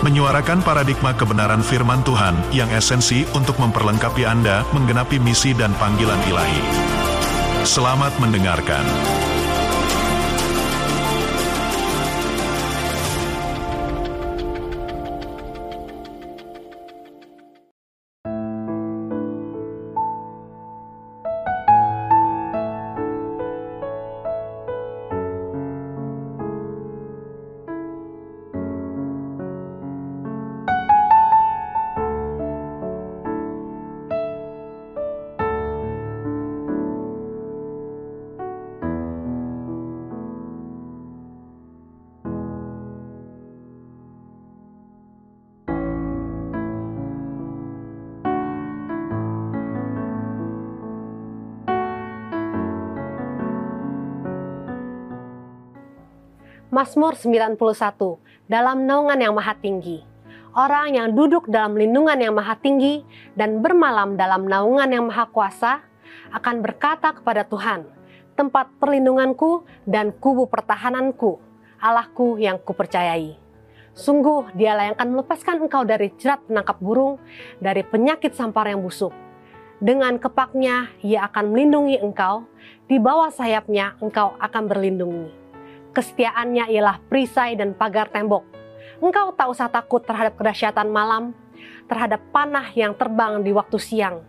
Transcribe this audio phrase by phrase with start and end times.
[0.00, 6.62] menyuarakan paradigma kebenaran firman Tuhan yang esensi untuk memperlengkapi Anda menggenapi misi dan panggilan ilahi.
[7.68, 8.84] Selamat mendengarkan.
[56.80, 57.60] Mazmur 91
[58.48, 60.00] dalam naungan yang maha tinggi.
[60.56, 63.04] Orang yang duduk dalam lindungan yang maha tinggi
[63.36, 65.84] dan bermalam dalam naungan yang maha kuasa
[66.32, 67.84] akan berkata kepada Tuhan,
[68.32, 71.36] tempat perlindunganku dan kubu pertahananku,
[71.84, 73.36] Allahku yang kupercayai.
[73.92, 77.20] Sungguh dialah yang akan melepaskan engkau dari jerat penangkap burung,
[77.60, 79.12] dari penyakit sampar yang busuk.
[79.84, 82.48] Dengan kepaknya ia akan melindungi engkau,
[82.88, 85.39] di bawah sayapnya engkau akan berlindungi
[85.90, 88.46] Kesetiaannya ialah perisai dan pagar tembok.
[89.02, 91.34] Engkau tak usah takut terhadap kedahsyatan malam,
[91.90, 94.22] terhadap panah yang terbang di waktu siang,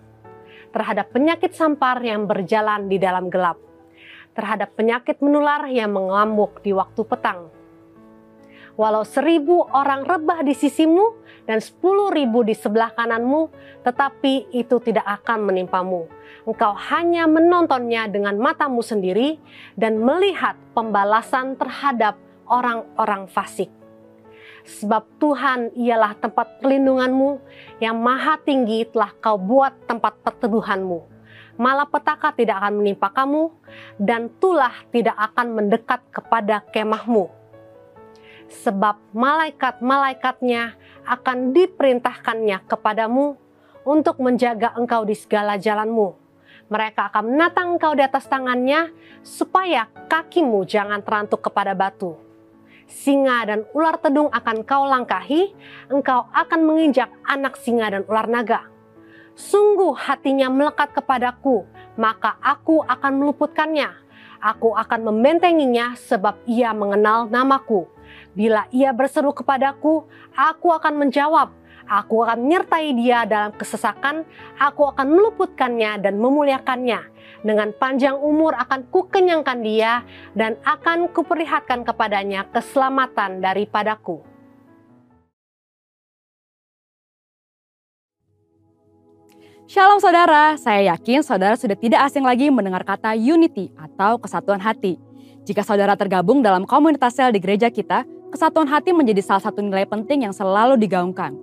[0.73, 3.61] terhadap penyakit sampar yang berjalan di dalam gelap,
[4.33, 7.60] terhadap penyakit menular yang mengamuk di waktu petang
[8.79, 13.49] walau seribu orang rebah di sisimu dan sepuluh ribu di sebelah kananmu,
[13.83, 16.07] tetapi itu tidak akan menimpamu.
[16.45, 19.37] Engkau hanya menontonnya dengan matamu sendiri
[19.77, 22.17] dan melihat pembalasan terhadap
[22.49, 23.69] orang-orang fasik.
[24.61, 27.41] Sebab Tuhan ialah tempat perlindunganmu
[27.81, 31.09] yang maha tinggi telah kau buat tempat perteduhanmu.
[31.57, 33.49] Malapetaka tidak akan menimpa kamu
[33.97, 37.40] dan tulah tidak akan mendekat kepada kemahmu
[38.51, 40.75] sebab malaikat-malaikatnya
[41.07, 43.39] akan diperintahkannya kepadamu
[43.87, 46.19] untuk menjaga engkau di segala jalanmu.
[46.71, 48.91] Mereka akan menatang engkau di atas tangannya
[49.23, 52.15] supaya kakimu jangan terantuk kepada batu.
[52.91, 55.55] Singa dan ular tedung akan kau langkahi,
[55.87, 58.67] engkau akan menginjak anak singa dan ular naga.
[59.31, 61.63] Sungguh hatinya melekat kepadaku,
[61.95, 63.95] maka aku akan meluputkannya.
[64.43, 67.87] Aku akan membentenginya sebab ia mengenal namaku
[68.31, 71.51] Bila ia berseru kepadaku, aku akan menjawab.
[71.91, 74.23] Aku akan menyertai dia dalam kesesakan,
[74.55, 77.03] aku akan meluputkannya dan memuliakannya.
[77.43, 84.23] Dengan panjang umur akan kukenyangkan dia dan akan kuperlihatkan kepadanya keselamatan daripadaku.
[89.67, 94.99] Shalom saudara, saya yakin saudara sudah tidak asing lagi mendengar kata unity atau kesatuan hati.
[95.41, 99.83] Jika saudara tergabung dalam komunitas sel di gereja kita, kesatuan hati menjadi salah satu nilai
[99.83, 101.35] penting yang selalu digaungkan.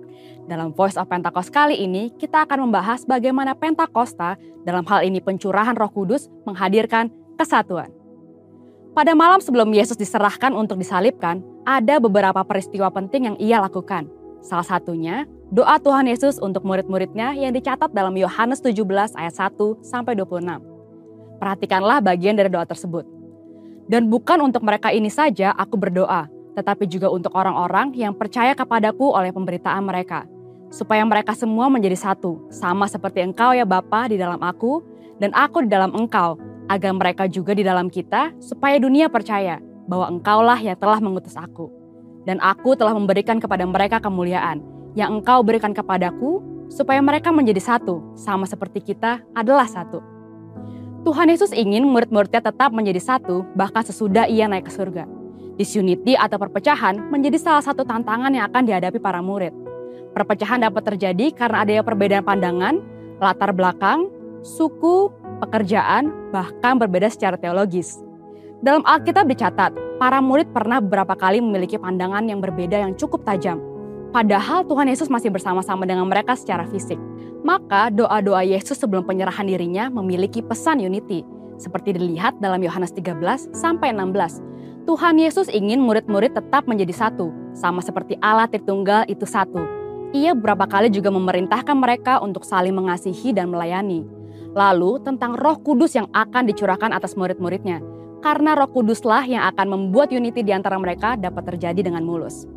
[0.49, 4.33] Dalam Voice of Pentecost kali ini, kita akan membahas bagaimana Pentakosta,
[4.65, 7.93] dalam hal ini pencurahan roh kudus, menghadirkan kesatuan.
[8.97, 14.09] Pada malam sebelum Yesus diserahkan untuk disalibkan, ada beberapa peristiwa penting yang ia lakukan.
[14.41, 20.17] Salah satunya, doa Tuhan Yesus untuk murid-muridnya yang dicatat dalam Yohanes 17 ayat 1 sampai
[20.17, 20.65] 26.
[21.37, 23.05] Perhatikanlah bagian dari doa tersebut.
[23.85, 26.25] Dan bukan untuk mereka ini saja aku berdoa,
[26.57, 30.25] tetapi juga untuk orang-orang yang percaya kepadaku oleh pemberitaan mereka,
[30.69, 34.81] supaya mereka semua menjadi satu, sama seperti engkau ya Bapa di dalam aku,
[35.17, 36.37] dan aku di dalam engkau,
[36.69, 39.57] agar mereka juga di dalam kita, supaya dunia percaya
[39.89, 41.67] bahwa engkaulah yang telah mengutus aku.
[42.23, 44.61] Dan aku telah memberikan kepada mereka kemuliaan,
[44.93, 50.05] yang engkau berikan kepadaku, supaya mereka menjadi satu, sama seperti kita adalah satu.
[51.01, 55.18] Tuhan Yesus ingin murid-muridnya tetap menjadi satu, bahkan sesudah ia naik ke surga.
[55.59, 59.51] Disunity atau perpecahan menjadi salah satu tantangan yang akan dihadapi para murid.
[60.15, 62.79] Perpecahan dapat terjadi karena adanya perbedaan pandangan,
[63.19, 64.07] latar belakang,
[64.39, 65.11] suku,
[65.43, 67.99] pekerjaan, bahkan berbeda secara teologis.
[68.63, 73.59] Dalam Alkitab dicatat, para murid pernah beberapa kali memiliki pandangan yang berbeda yang cukup tajam.
[74.15, 76.97] Padahal Tuhan Yesus masih bersama-sama dengan mereka secara fisik.
[77.43, 81.23] Maka doa-doa Yesus sebelum penyerahan dirinya memiliki pesan unity,
[81.59, 84.87] seperti dilihat dalam Yohanes 13 sampai 16.
[84.87, 89.61] Tuhan Yesus ingin murid-murid tetap menjadi satu, sama seperti Allah Tritunggal itu satu.
[90.09, 94.01] Ia beberapa kali juga memerintahkan mereka untuk saling mengasihi dan melayani.
[94.57, 97.85] Lalu tentang roh kudus yang akan dicurahkan atas murid-muridnya.
[98.25, 102.49] Karena roh kuduslah yang akan membuat unity di antara mereka dapat terjadi dengan mulus.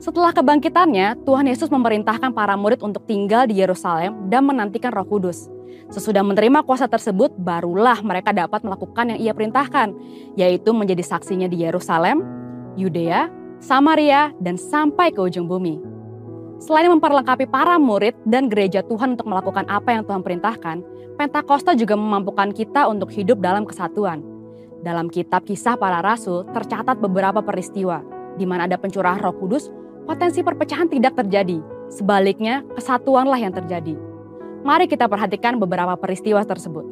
[0.00, 5.52] Setelah kebangkitannya, Tuhan Yesus memerintahkan para murid untuk tinggal di Yerusalem dan menantikan roh kudus.
[5.90, 9.94] Sesudah menerima kuasa tersebut, barulah mereka dapat melakukan yang ia perintahkan,
[10.38, 12.22] yaitu menjadi saksinya di Yerusalem,
[12.78, 13.26] Yudea,
[13.58, 15.82] Samaria, dan sampai ke ujung bumi.
[16.60, 20.76] Selain memperlengkapi para murid dan gereja Tuhan untuk melakukan apa yang Tuhan perintahkan,
[21.20, 24.24] Pentakosta juga memampukan kita untuk hidup dalam kesatuan.
[24.80, 28.00] Dalam kitab kisah para rasul tercatat beberapa peristiwa
[28.40, 29.68] di mana ada pencurahan roh kudus,
[30.08, 31.60] potensi perpecahan tidak terjadi.
[31.92, 33.98] Sebaliknya, kesatuanlah yang terjadi.
[34.60, 36.84] Mari kita perhatikan beberapa peristiwa tersebut.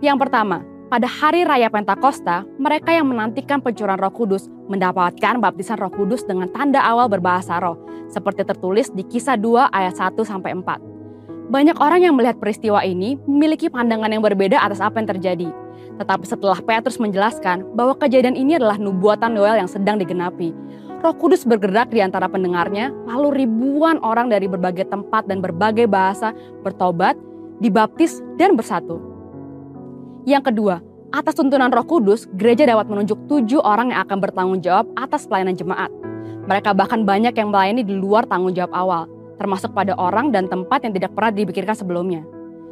[0.00, 5.92] Yang pertama, pada hari raya Pentakosta, mereka yang menantikan pencurahan Roh Kudus mendapatkan baptisan Roh
[5.92, 7.76] Kudus dengan tanda awal berbahasa roh,
[8.08, 11.52] seperti tertulis di Kisah 2 ayat 1 sampai 4.
[11.52, 15.48] Banyak orang yang melihat peristiwa ini memiliki pandangan yang berbeda atas apa yang terjadi.
[16.00, 20.56] Tetapi setelah Petrus menjelaskan bahwa kejadian ini adalah nubuatan Noel yang sedang digenapi,
[21.04, 26.32] Roh Kudus bergerak di antara pendengarnya, lalu ribuan orang dari berbagai tempat dan berbagai bahasa
[26.64, 27.12] bertobat,
[27.60, 28.96] dibaptis, dan bersatu.
[30.24, 30.80] Yang kedua,
[31.12, 35.52] atas tuntunan Roh Kudus, gereja dapat menunjuk tujuh orang yang akan bertanggung jawab atas pelayanan
[35.52, 35.92] jemaat.
[36.48, 39.04] Mereka bahkan banyak yang melayani di luar tanggung jawab awal,
[39.36, 42.24] termasuk pada orang dan tempat yang tidak pernah dipikirkan sebelumnya.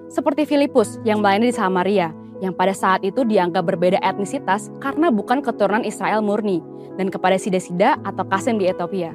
[0.08, 5.40] Seperti Filipus yang melayani di Samaria, yang pada saat itu dianggap berbeda etnisitas karena bukan
[5.40, 6.58] keturunan Israel murni,
[6.98, 9.14] dan kepada Sida-Sida atau Kasem di Ethiopia.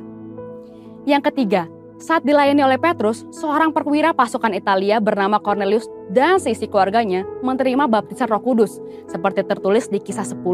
[1.03, 7.25] Yang ketiga, saat dilayani oleh Petrus, seorang perwira pasukan Italia bernama Cornelius dan seisi keluarganya
[7.41, 8.77] menerima baptisan roh kudus,
[9.09, 10.45] seperti tertulis di kisah 10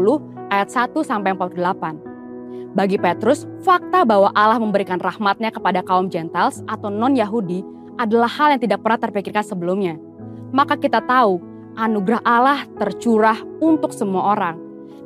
[0.48, 2.74] ayat 1 sampai 48.
[2.74, 7.62] Bagi Petrus, fakta bahwa Allah memberikan rahmatnya kepada kaum Gentiles atau non-Yahudi
[8.02, 9.94] adalah hal yang tidak pernah terpikirkan sebelumnya.
[10.50, 11.38] Maka kita tahu
[11.76, 14.56] anugerah Allah tercurah untuk semua orang.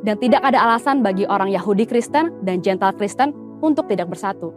[0.04, 4.54] Dan tidak ada alasan bagi orang Yahudi Kristen dan Gentile Kristen untuk tidak bersatu.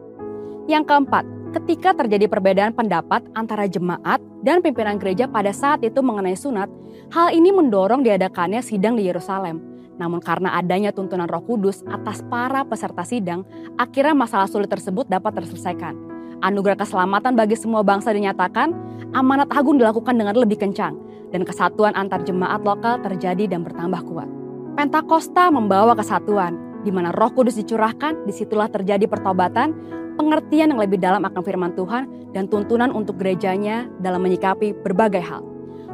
[0.70, 1.26] Yang keempat,
[1.58, 6.70] ketika terjadi perbedaan pendapat antara jemaat dan pimpinan gereja pada saat itu mengenai sunat,
[7.10, 9.72] hal ini mendorong diadakannya sidang di Yerusalem
[10.02, 13.46] namun karena adanya tuntunan roh kudus atas para peserta sidang,
[13.78, 16.11] akhirnya masalah sulit tersebut dapat terselesaikan.
[16.42, 18.74] Anugerah keselamatan bagi semua bangsa dinyatakan,
[19.14, 20.98] amanat agung dilakukan dengan lebih kencang,
[21.30, 24.26] dan kesatuan antar jemaat lokal terjadi dan bertambah kuat.
[24.74, 29.78] Pentakosta membawa kesatuan, di mana roh kudus dicurahkan, di situlah terjadi pertobatan,
[30.18, 35.46] pengertian yang lebih dalam akan firman Tuhan, dan tuntunan untuk gerejanya dalam menyikapi berbagai hal.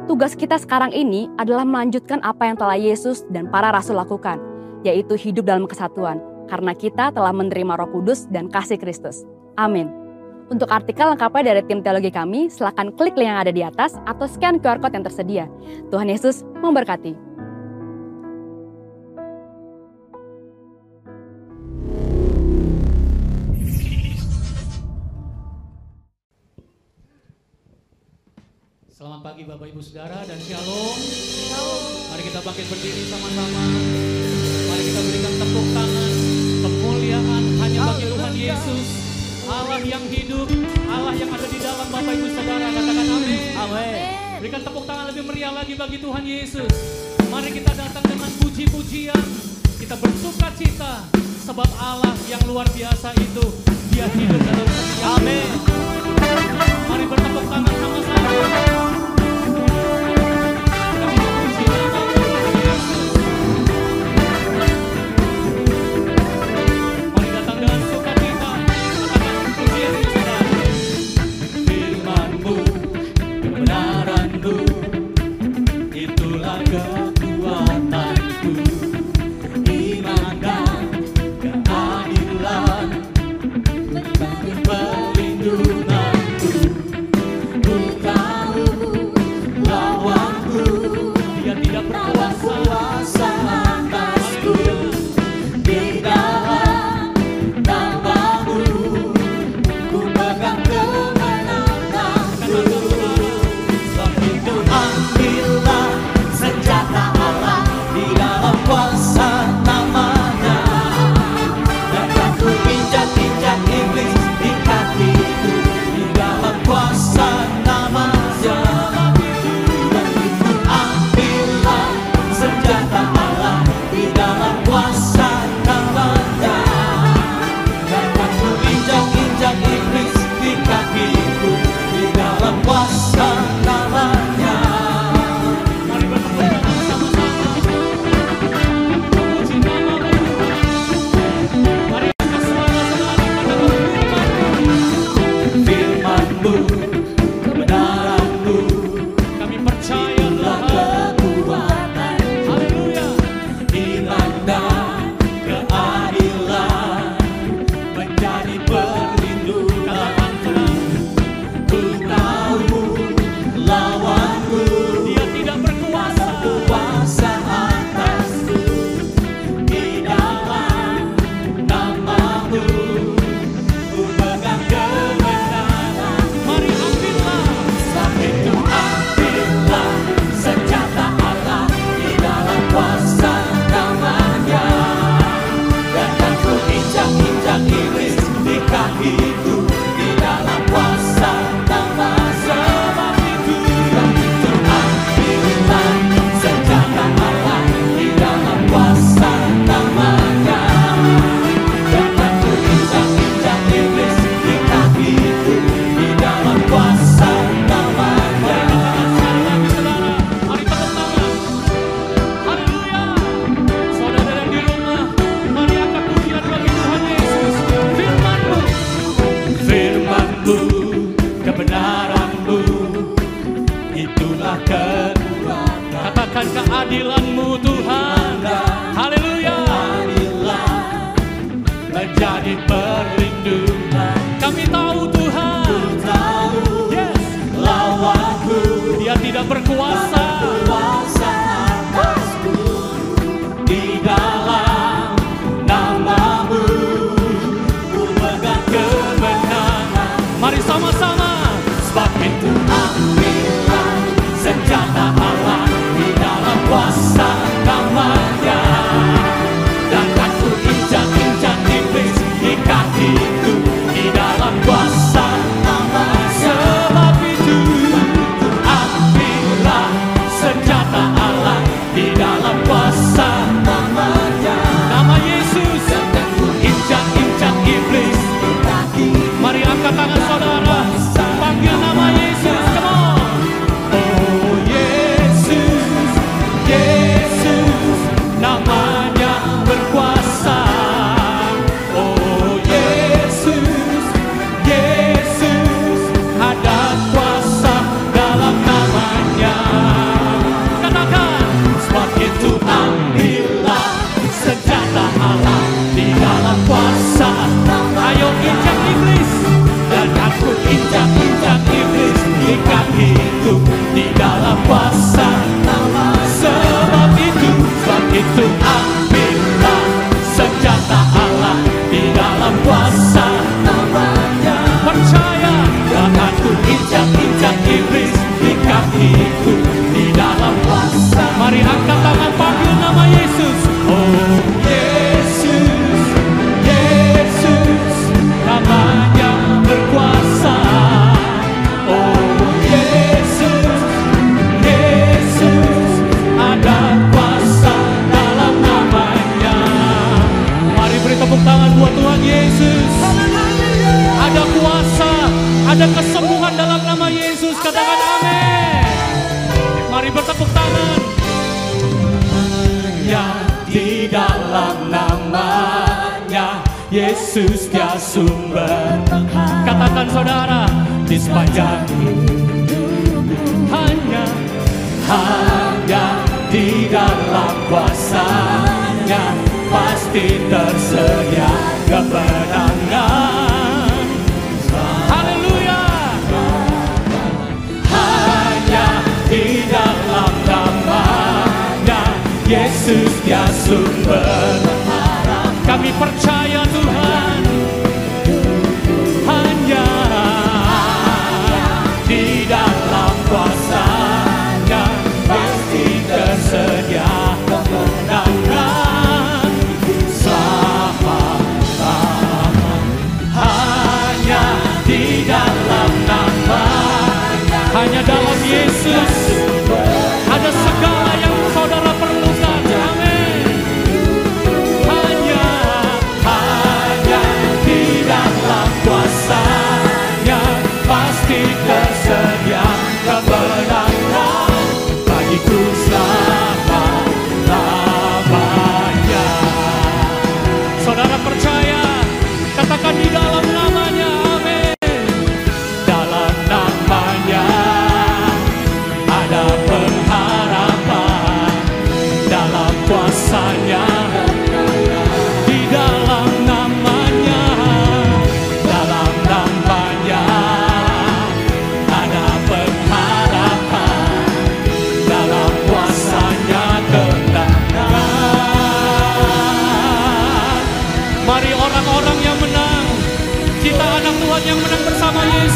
[0.08, 4.40] Tugas kita sekarang ini adalah melanjutkan apa yang telah Yesus dan para rasul lakukan,
[4.80, 9.28] yaitu hidup dalam kesatuan, karena kita telah menerima roh kudus dan kasih Kristus.
[9.60, 10.07] Amin.
[10.48, 14.24] Untuk artikel lengkapnya dari tim teologi kami, silakan klik link yang ada di atas atau
[14.24, 15.44] scan QR Code yang tersedia.
[15.92, 17.12] Tuhan Yesus memberkati.
[28.88, 30.96] Selamat pagi Bapak Ibu Saudara dan Shalom.
[32.08, 33.64] Mari kita bangkit berdiri sama-sama.
[34.64, 36.12] Mari kita berikan tepuk tangan
[36.64, 39.07] kemuliaan hanya bagi Tuhan Yesus.
[39.48, 40.44] Allah yang hidup,
[40.92, 42.68] Allah yang ada di dalam Bapak Ibu Saudara.
[42.68, 43.40] Katakan amin.
[43.56, 43.94] Amin.
[44.44, 46.72] Berikan tepuk tangan lebih meriah lagi bagi Tuhan Yesus.
[47.32, 49.24] Mari kita datang dengan puji-pujian.
[49.80, 51.08] Kita bersuka cita
[51.48, 53.44] sebab Allah yang luar biasa itu
[53.88, 55.48] dia hidup dalam setiap Amin.
[56.92, 58.17] Mari bertepuk tangan sama-sama.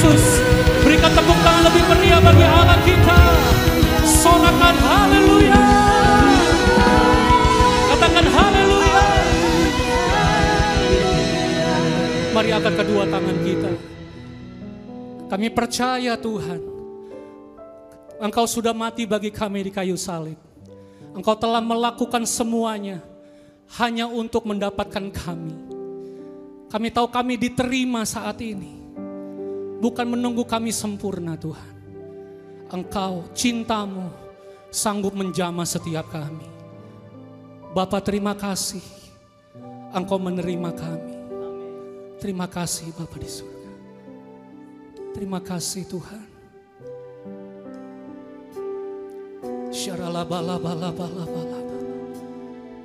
[0.02, 0.42] Yesus.
[0.82, 3.18] Berikan tepuk tangan lebih meriah bagi Allah kita.
[4.02, 5.62] Sorakan haleluya.
[7.86, 9.06] Katakan haleluya.
[12.34, 13.72] Mari angkat kedua tangan kita.
[15.30, 16.60] Kami percaya Tuhan.
[18.18, 20.38] Engkau sudah mati bagi kami di kayu salib.
[21.14, 22.98] Engkau telah melakukan semuanya
[23.78, 25.54] hanya untuk mendapatkan kami.
[26.74, 28.81] Kami tahu kami diterima saat ini
[29.82, 31.74] bukan menunggu kami sempurna Tuhan.
[32.70, 34.14] Engkau cintamu
[34.70, 36.46] sanggup menjama setiap kami.
[37.74, 38.84] Bapak terima kasih.
[39.90, 41.14] Engkau menerima kami.
[42.22, 43.70] Terima kasih Bapak di surga.
[45.12, 46.24] Terima kasih Tuhan.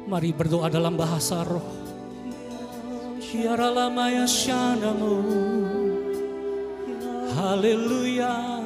[0.08, 1.70] Mari berdoa dalam bahasa roh.
[3.22, 5.87] Syaralamaya syanamu.
[7.36, 8.64] Haleluya.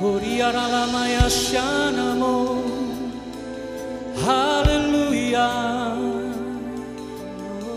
[0.00, 2.62] Horiaralamaya syanamu.
[4.22, 5.50] Haleluya.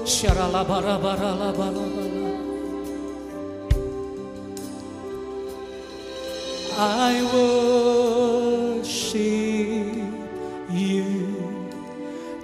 [0.05, 1.85] Syaralabarabarabalabala.
[6.77, 9.21] I worship
[10.71, 11.05] you,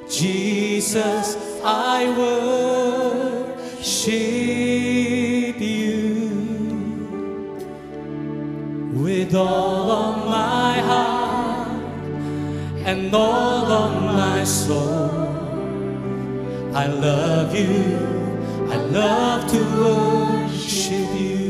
[0.09, 1.37] Jesus.
[1.63, 3.47] I worship
[9.27, 11.67] with all of my heart
[12.85, 15.09] and all of my soul.
[16.73, 18.69] I love you.
[18.71, 21.41] I love to worship you.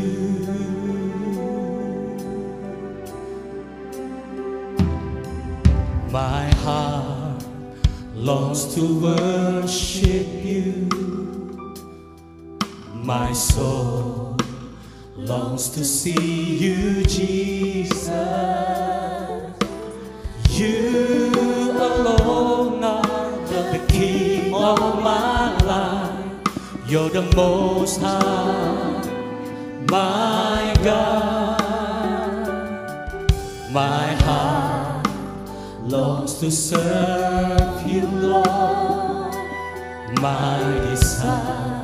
[6.09, 7.45] My heart
[8.15, 10.89] longs to worship you.
[13.03, 14.16] My soul
[15.27, 18.07] longs to see you, Jesus.
[20.51, 21.31] You
[21.75, 23.37] alone are
[23.73, 26.25] the King of my life.
[26.87, 29.01] You're the most high,
[29.89, 31.61] my God.
[33.73, 35.07] My heart
[35.81, 39.35] longs to serve you, Lord.
[40.21, 40.59] My
[40.89, 41.83] desire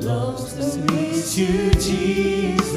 [0.00, 2.74] longs meet you, Jesus.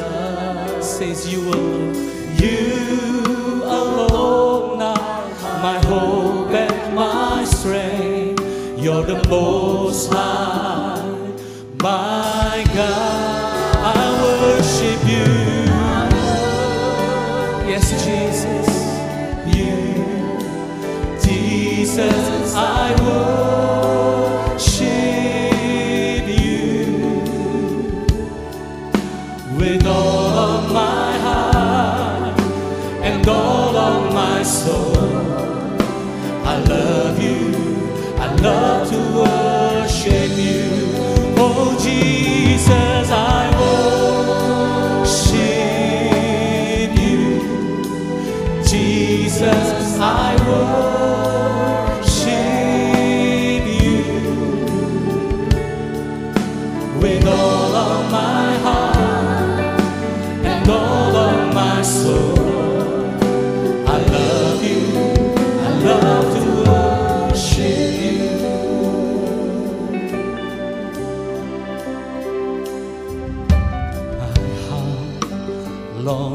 [0.81, 1.93] Says you alone,
[2.37, 8.41] you alone are my hope and my strength.
[8.79, 11.03] You're the most high,
[11.81, 13.75] my God.
[13.77, 15.27] I worship you.
[17.69, 18.69] Yes, Jesus,
[19.55, 19.77] you,
[21.21, 23.36] Jesus, I worship
[38.41, 40.69] love to worship you.
[41.37, 42.16] Oh, Jesus,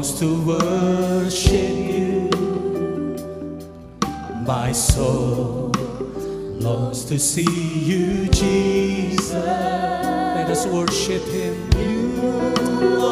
[0.03, 2.29] longs to worship you.
[4.45, 5.71] My soul
[6.59, 7.47] longs to see
[7.79, 9.33] you, Jesus.
[9.33, 11.55] Let us worship Him.
[11.79, 12.19] You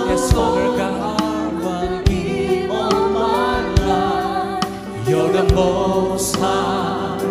[0.09, 5.07] yes, Father God, in all my life.
[5.07, 7.23] You're the most high,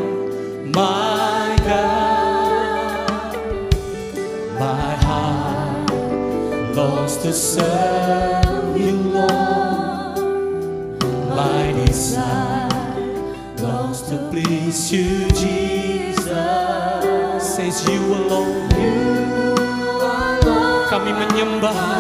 [0.75, 3.37] my God.
[4.59, 5.91] My heart
[6.75, 8.50] longs to serve
[14.71, 16.27] to please you, Jesus.
[17.43, 19.35] Says you alone, you
[19.99, 20.87] alone.
[20.87, 22.00] Kami menyembahmu,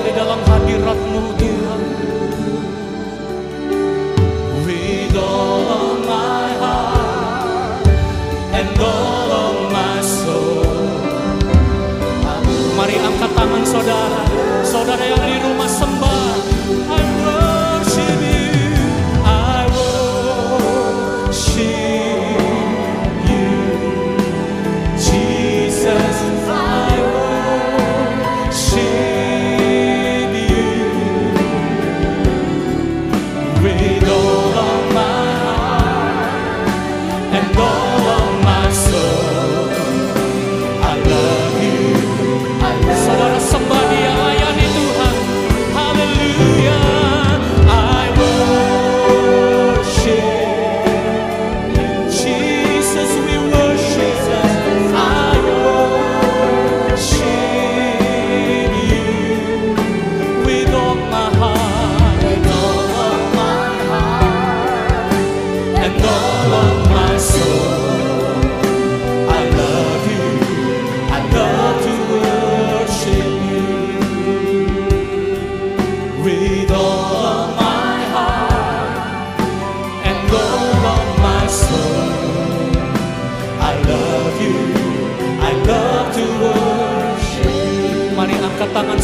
[0.00, 1.49] di dalam hadiratmu Tuhan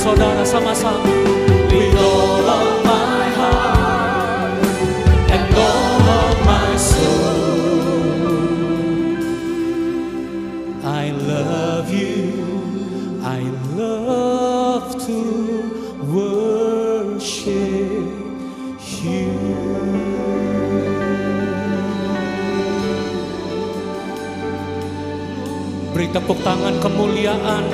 [0.07, 1.03] saudara sama-sama.
[1.67, 4.63] With all of my heart
[5.35, 7.27] And all of my soul.
[10.87, 12.31] I love you.
[13.27, 13.43] I
[13.75, 15.19] love to
[16.07, 17.51] worship
[19.03, 19.35] you.
[25.91, 27.65] Beri tepuk tangan kemuliaan.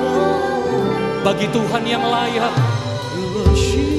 [0.00, 0.49] Oh
[1.20, 2.54] bagi Tuhan yang layak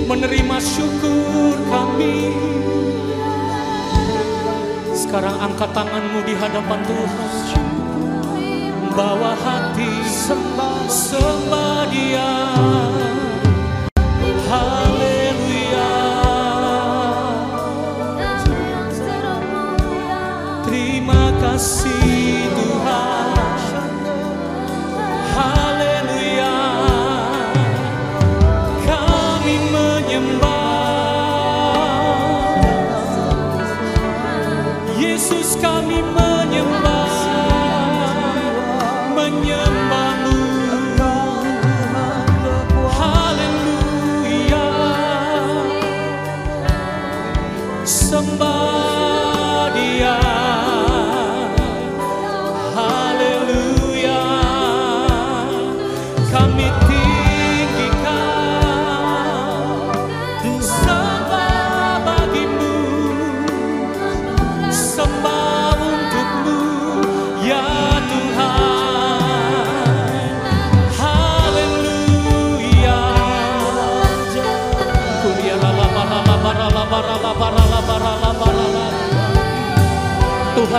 [0.09, 2.33] menerima syukur kami.
[4.91, 7.65] Sekarang angkat tanganmu di hadapan Tuhan.
[8.91, 12.31] Bawa hati sembah, sembah dia.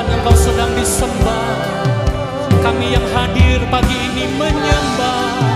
[0.02, 1.62] Tuhan Engkau sedang disembah.
[2.58, 5.51] Kami yang hadir pagi ini menyembah.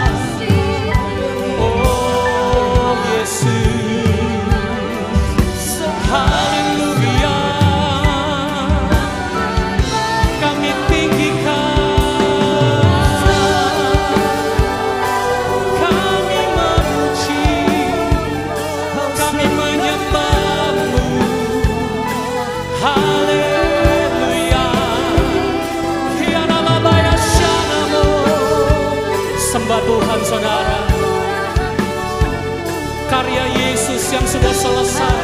[34.56, 35.15] Selesai.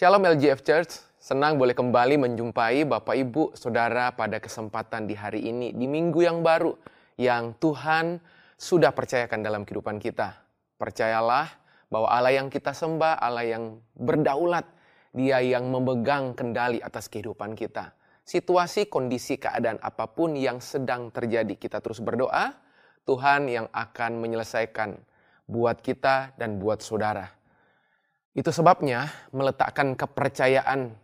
[0.00, 5.76] Shalom LGF Church, senang boleh kembali menjumpai Bapak Ibu Saudara pada kesempatan di hari ini,
[5.76, 6.72] di minggu yang baru
[7.20, 8.16] yang Tuhan
[8.56, 10.40] sudah percayakan dalam kehidupan kita.
[10.80, 11.52] Percayalah
[11.92, 14.64] bahwa Allah yang kita sembah, Allah yang berdaulat,
[15.12, 17.92] Dia yang memegang kendali atas kehidupan kita.
[18.24, 22.56] Situasi, kondisi, keadaan apa pun yang sedang terjadi, kita terus berdoa,
[23.04, 24.96] Tuhan yang akan menyelesaikan
[25.44, 27.39] buat kita dan buat saudara.
[28.30, 30.94] Itu sebabnya meletakkan kepercayaan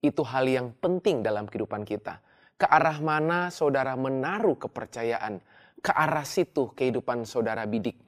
[0.00, 2.20] itu hal yang penting dalam kehidupan kita.
[2.56, 5.44] Ke arah mana saudara menaruh kepercayaan,
[5.84, 8.00] ke arah situ kehidupan saudara bidik.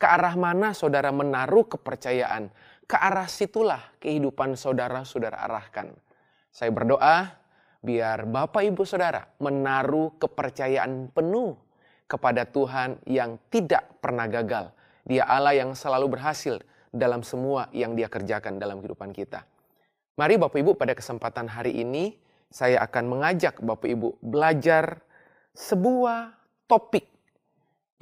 [0.00, 2.50] Ke arah mana saudara menaruh kepercayaan,
[2.88, 5.94] ke arah situlah kehidupan saudara-saudara arahkan.
[6.50, 7.30] Saya berdoa
[7.78, 11.54] biar Bapak Ibu Saudara menaruh kepercayaan penuh
[12.10, 14.74] kepada Tuhan yang tidak pernah gagal.
[15.06, 16.58] Dia Allah yang selalu berhasil
[16.90, 19.46] dalam semua yang dia kerjakan dalam kehidupan kita.
[20.18, 22.18] Mari Bapak Ibu pada kesempatan hari ini
[22.50, 25.00] saya akan mengajak Bapak Ibu belajar
[25.54, 26.34] sebuah
[26.66, 27.06] topik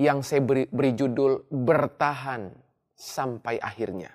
[0.00, 2.48] yang saya beri, beri judul bertahan
[2.96, 4.10] sampai akhirnya.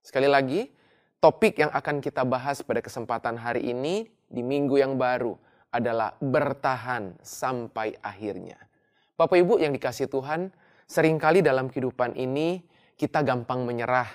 [0.00, 0.70] Sekali lagi,
[1.18, 5.36] topik yang akan kita bahas pada kesempatan hari ini di minggu yang baru
[5.72, 8.60] adalah bertahan sampai akhirnya.
[9.16, 10.52] Bapak Ibu yang dikasih Tuhan,
[10.84, 12.60] sering kali dalam kehidupan ini
[13.02, 14.06] kita gampang menyerah.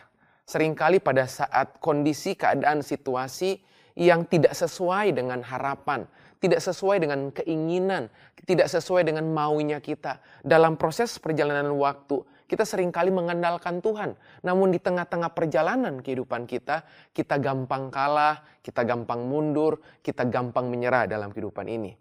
[0.47, 3.59] Seringkali pada saat kondisi, keadaan, situasi
[3.99, 6.07] yang tidak sesuai dengan harapan,
[6.39, 8.07] tidak sesuai dengan keinginan,
[8.47, 10.23] tidak sesuai dengan maunya kita.
[10.39, 14.15] Dalam proses perjalanan waktu, kita sering kali mengandalkan Tuhan.
[14.47, 21.11] Namun di tengah-tengah perjalanan kehidupan kita, kita gampang kalah, kita gampang mundur, kita gampang menyerah
[21.11, 21.91] dalam kehidupan ini.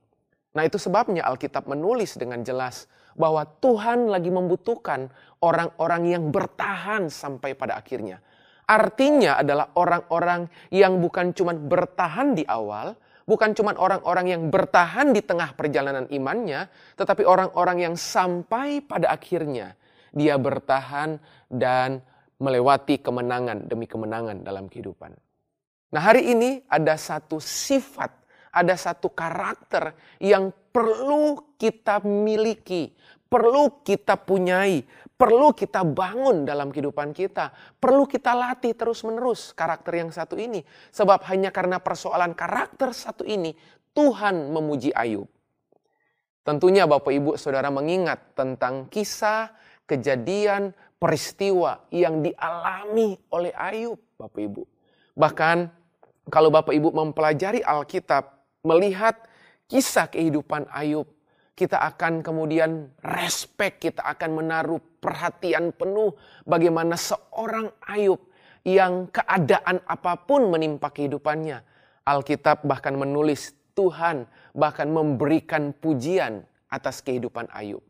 [0.55, 5.09] Nah itu sebabnya Alkitab menulis dengan jelas bahwa Tuhan lagi membutuhkan
[5.41, 8.21] orang-orang yang bertahan sampai pada akhirnya.
[8.67, 15.23] Artinya adalah orang-orang yang bukan cuma bertahan di awal, bukan cuma orang-orang yang bertahan di
[15.23, 16.67] tengah perjalanan imannya,
[16.99, 19.79] tetapi orang-orang yang sampai pada akhirnya
[20.11, 22.03] dia bertahan dan
[22.43, 25.15] melewati kemenangan demi kemenangan dalam kehidupan.
[25.95, 28.11] Nah, hari ini ada satu sifat,
[28.57, 32.97] ada satu karakter yang perlu kita miliki,
[33.29, 34.81] perlu kita punyai,
[35.13, 40.65] perlu kita bangun dalam kehidupan kita, perlu kita latih terus-menerus karakter yang satu ini.
[40.89, 43.53] Sebab hanya karena persoalan karakter satu ini,
[43.93, 45.29] Tuhan memuji Ayub.
[46.47, 49.51] Tentunya Bapak Ibu Saudara mengingat tentang kisah
[49.85, 54.63] kejadian, peristiwa yang dialami oleh Ayub, Bapak Ibu.
[55.17, 55.57] Bahkan
[56.29, 58.36] kalau Bapak Ibu mempelajari Alkitab,
[58.67, 59.15] melihat
[59.71, 61.07] kisah kehidupan Ayub,
[61.55, 68.19] kita akan kemudian respect, kita akan menaruh perhatian penuh bagaimana seorang Ayub
[68.67, 71.63] yang keadaan apa pun menimpa kehidupannya.
[72.03, 74.27] Alkitab bahkan menulis Tuhan
[74.57, 77.83] bahkan memberikan pujian atas kehidupan Ayub.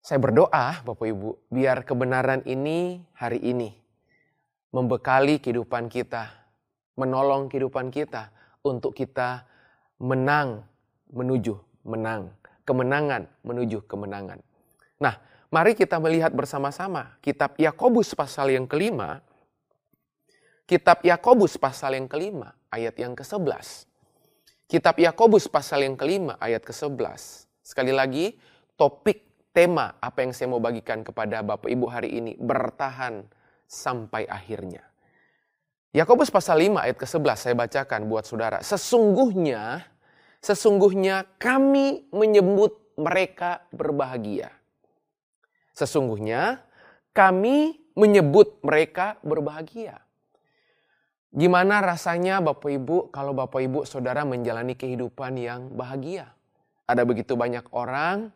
[0.00, 3.68] Saya berdoa Bapak Ibu, biar kebenaran ini hari ini
[4.72, 6.32] membekali kehidupan kita,
[6.96, 8.32] menolong kehidupan kita
[8.64, 9.44] untuk kita
[10.00, 10.64] menang
[11.12, 12.32] menuju menang.
[12.64, 14.38] Kemenangan menuju kemenangan.
[15.02, 15.18] Nah,
[15.50, 19.24] mari kita melihat bersama-sama kitab Yakobus pasal yang kelima.
[20.70, 23.90] Kitab Yakobus pasal yang kelima ayat yang ke-11.
[24.70, 27.50] Kitab Yakobus pasal yang kelima ayat ke-11.
[27.58, 28.38] Sekali lagi,
[28.78, 33.26] topik tema apa yang saya mau bagikan kepada Bapak Ibu hari ini, bertahan
[33.66, 34.89] sampai akhirnya.
[35.90, 38.62] Yakobus pasal 5 ayat ke-11 saya bacakan buat saudara.
[38.62, 39.90] Sesungguhnya
[40.40, 44.48] Sesungguhnya kami menyebut mereka berbahagia.
[45.76, 46.64] Sesungguhnya
[47.12, 50.00] kami menyebut mereka berbahagia.
[51.30, 56.32] Gimana rasanya Bapak Ibu kalau Bapak Ibu Saudara menjalani kehidupan yang bahagia?
[56.88, 58.32] Ada begitu banyak orang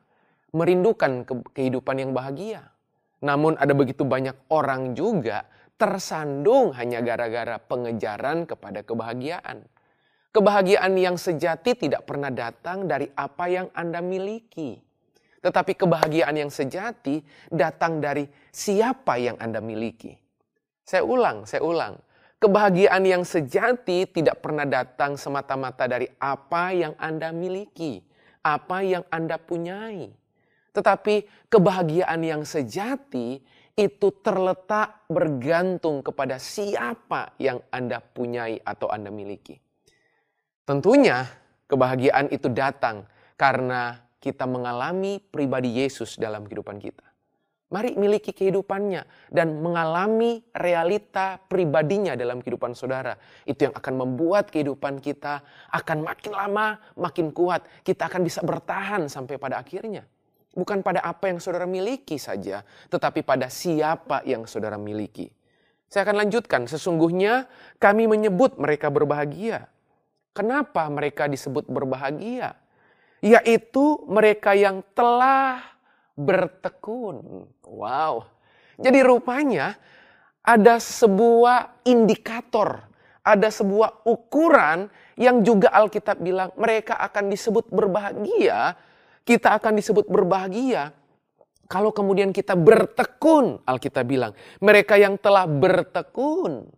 [0.55, 2.71] merindukan ke kehidupan yang bahagia.
[3.25, 9.67] Namun ada begitu banyak orang juga tersandung hanya gara-gara pengejaran kepada kebahagiaan.
[10.35, 14.83] Kebahagiaan yang sejati tidak pernah datang dari apa yang Anda miliki.
[15.45, 20.11] Tetapi kebahagiaan yang sejati datang dari siapa yang Anda miliki.
[20.83, 22.01] Saya ulang, saya ulang.
[22.43, 28.03] Kebahagiaan yang sejati tidak pernah datang semata-mata dari apa yang Anda miliki,
[28.43, 30.13] apa yang Anda punyai.
[30.75, 33.39] Tetapi kebahagiaan yang sejati
[33.75, 39.59] itu terletak bergantung kepada siapa yang Anda punyai atau Anda miliki.
[40.63, 41.27] Tentunya
[41.67, 43.05] kebahagiaan itu datang
[43.35, 47.05] karena kita mengalami pribadi Yesus dalam kehidupan kita.
[47.75, 49.03] Mari miliki kehidupannya
[49.35, 53.19] dan mengalami realita pribadinya dalam kehidupan saudara.
[53.43, 55.43] Itu yang akan membuat kehidupan kita
[55.75, 57.67] akan makin lama makin kuat.
[57.83, 60.07] Kita akan bisa bertahan sampai pada akhirnya.
[60.55, 65.27] Bukan pada apa yang saudara miliki saja, tetapi pada siapa yang saudara miliki.
[65.91, 67.51] Saya akan lanjutkan, sesungguhnya
[67.83, 69.67] kami menyebut mereka berbahagia
[70.35, 72.59] Kenapa mereka disebut berbahagia?
[73.23, 75.63] Yaitu mereka yang telah
[76.19, 77.47] bertekun.
[77.63, 78.27] Wow.
[78.75, 79.79] Jadi rupanya
[80.43, 82.83] ada sebuah indikator,
[83.23, 88.75] ada sebuah ukuran yang juga Alkitab bilang mereka akan disebut berbahagia,
[89.25, 90.93] kita akan disebut berbahagia
[91.65, 96.69] kalau kemudian kita bertekun, Alkitab bilang, mereka yang telah bertekun.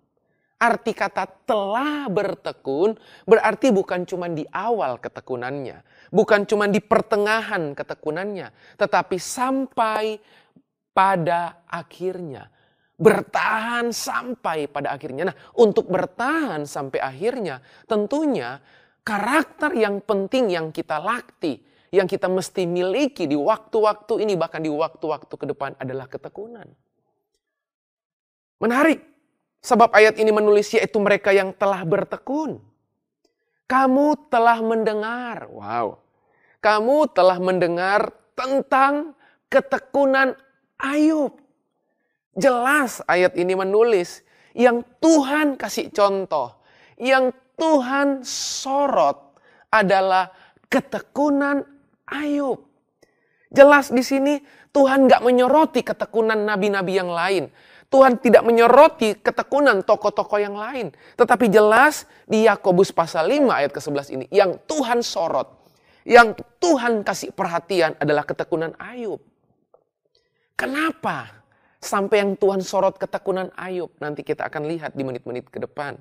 [0.56, 2.96] Arti kata telah bertekun
[3.28, 10.16] berarti bukan cuma di awal ketekunannya, bukan cuma di pertengahan ketekunannya, tetapi sampai
[10.96, 12.48] pada akhirnya.
[12.96, 15.28] Bertahan sampai pada akhirnya.
[15.28, 18.56] Nah, untuk bertahan sampai akhirnya, tentunya
[19.04, 21.60] karakter yang penting yang kita lakti,
[21.90, 26.66] yang kita mesti miliki di waktu-waktu ini, bahkan di waktu-waktu ke depan adalah ketekunan.
[28.56, 29.16] Menarik,
[29.66, 32.62] Sebab ayat ini menulis yaitu mereka yang telah bertekun.
[33.66, 35.98] Kamu telah mendengar, wow.
[36.62, 39.18] Kamu telah mendengar tentang
[39.50, 40.38] ketekunan
[40.78, 41.34] Ayub.
[42.38, 44.22] Jelas ayat ini menulis
[44.54, 46.62] yang Tuhan kasih contoh,
[46.94, 49.34] yang Tuhan sorot
[49.66, 50.30] adalah
[50.70, 51.66] ketekunan
[52.06, 52.62] Ayub.
[53.50, 54.42] Jelas di sini
[54.74, 57.50] Tuhan gak menyoroti ketekunan nabi-nabi yang lain.
[57.86, 60.90] Tuhan tidak menyoroti ketekunan tokoh-tokoh yang lain.
[61.14, 64.26] Tetapi jelas di Yakobus pasal 5 ayat ke-11 ini.
[64.34, 65.46] Yang Tuhan sorot.
[66.02, 69.22] Yang Tuhan kasih perhatian adalah ketekunan Ayub.
[70.58, 71.30] Kenapa?
[71.78, 73.94] Sampai yang Tuhan sorot ketekunan Ayub.
[74.02, 75.94] Nanti kita akan lihat di menit-menit ke depan.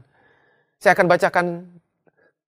[0.82, 1.46] Saya akan bacakan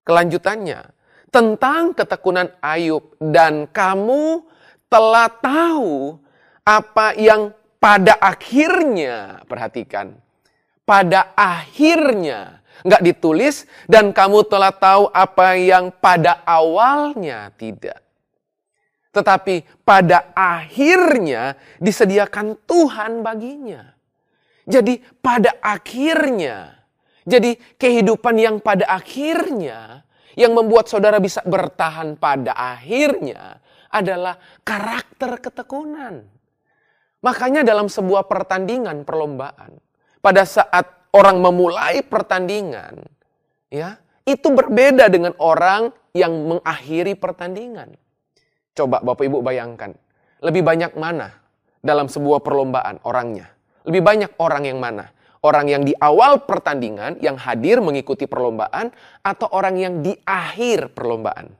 [0.02, 0.97] kelanjutannya.
[1.28, 3.14] Tentang ketekunan Ayub.
[3.20, 4.44] Dan kamu
[4.88, 6.16] telah tahu
[6.64, 10.18] apa yang pada akhirnya, perhatikan,
[10.82, 18.02] pada akhirnya, nggak ditulis dan kamu telah tahu apa yang pada awalnya tidak.
[19.14, 23.96] Tetapi pada akhirnya disediakan Tuhan baginya.
[24.68, 26.76] Jadi pada akhirnya,
[27.24, 30.04] jadi kehidupan yang pada akhirnya,
[30.38, 33.58] yang membuat saudara bisa bertahan pada akhirnya
[33.90, 36.38] adalah karakter ketekunan
[37.18, 39.74] Makanya dalam sebuah pertandingan perlombaan,
[40.22, 43.02] pada saat orang memulai pertandingan,
[43.74, 47.98] ya, itu berbeda dengan orang yang mengakhiri pertandingan.
[48.70, 49.98] Coba Bapak Ibu bayangkan,
[50.46, 51.34] lebih banyak mana
[51.82, 53.50] dalam sebuah perlombaan orangnya?
[53.82, 55.10] Lebih banyak orang yang mana?
[55.38, 58.90] Orang yang di awal pertandingan yang hadir mengikuti perlombaan
[59.22, 61.54] atau orang yang di akhir perlombaan?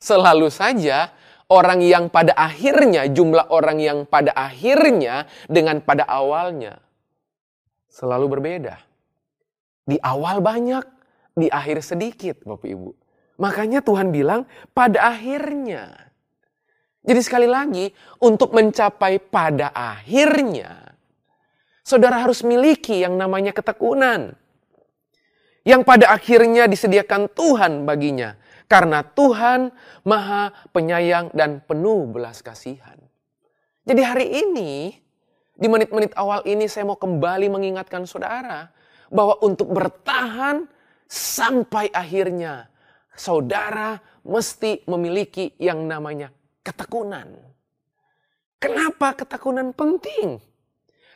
[0.00, 1.12] Selalu saja
[1.52, 6.80] orang yang pada akhirnya, jumlah orang yang pada akhirnya dengan pada awalnya
[7.96, 8.76] selalu berbeda.
[9.88, 10.84] Di awal banyak,
[11.32, 12.90] di akhir sedikit, Bapak Ibu.
[13.40, 14.44] Makanya Tuhan bilang
[14.76, 16.12] pada akhirnya.
[17.06, 17.88] Jadi sekali lagi,
[18.20, 20.85] untuk mencapai pada akhirnya,
[21.86, 24.34] saudara harus miliki yang namanya ketekunan.
[25.62, 28.34] Yang pada akhirnya disediakan Tuhan baginya.
[28.66, 29.70] Karena Tuhan
[30.02, 32.98] maha penyayang dan penuh belas kasihan.
[33.86, 34.90] Jadi hari ini,
[35.54, 38.66] di menit-menit awal ini saya mau kembali mengingatkan saudara.
[39.06, 40.66] Bahwa untuk bertahan
[41.06, 42.66] sampai akhirnya,
[43.14, 46.34] saudara mesti memiliki yang namanya
[46.66, 47.30] ketekunan.
[48.58, 50.42] Kenapa ketekunan penting?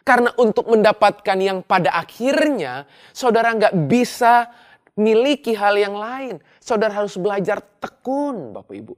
[0.00, 4.48] Karena untuk mendapatkan yang pada akhirnya, saudara nggak bisa
[4.96, 6.40] miliki hal yang lain.
[6.58, 8.94] Saudara harus belajar tekun, Bapak Ibu.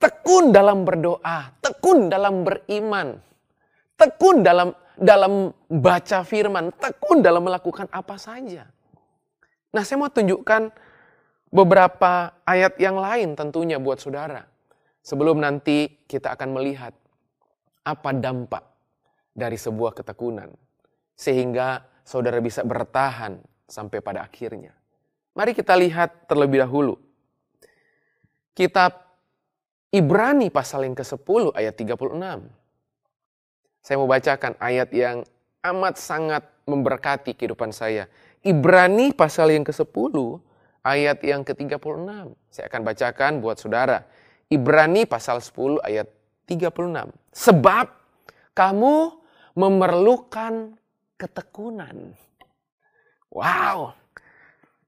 [0.00, 3.20] Tekun dalam berdoa, tekun dalam beriman,
[4.00, 8.64] tekun dalam dalam baca firman, tekun dalam melakukan apa saja.
[9.70, 10.72] Nah, saya mau tunjukkan
[11.52, 14.46] beberapa ayat yang lain tentunya buat saudara.
[15.04, 16.92] Sebelum nanti kita akan melihat
[17.84, 18.69] apa dampak
[19.40, 20.52] dari sebuah ketekunan.
[21.16, 24.76] Sehingga saudara bisa bertahan sampai pada akhirnya.
[25.32, 27.00] Mari kita lihat terlebih dahulu.
[28.52, 29.08] Kitab
[29.90, 31.96] Ibrani pasal yang ke-10 ayat 36.
[33.80, 35.24] Saya mau bacakan ayat yang
[35.64, 38.06] amat sangat memberkati kehidupan saya.
[38.44, 40.14] Ibrani pasal yang ke-10
[40.84, 42.06] ayat yang ke-36.
[42.52, 44.04] Saya akan bacakan buat saudara.
[44.50, 46.06] Ibrani pasal 10 ayat
[46.46, 47.10] 36.
[47.30, 47.86] Sebab
[48.54, 49.19] kamu
[49.60, 50.80] memerlukan
[51.20, 52.16] ketekunan.
[53.28, 53.92] Wow.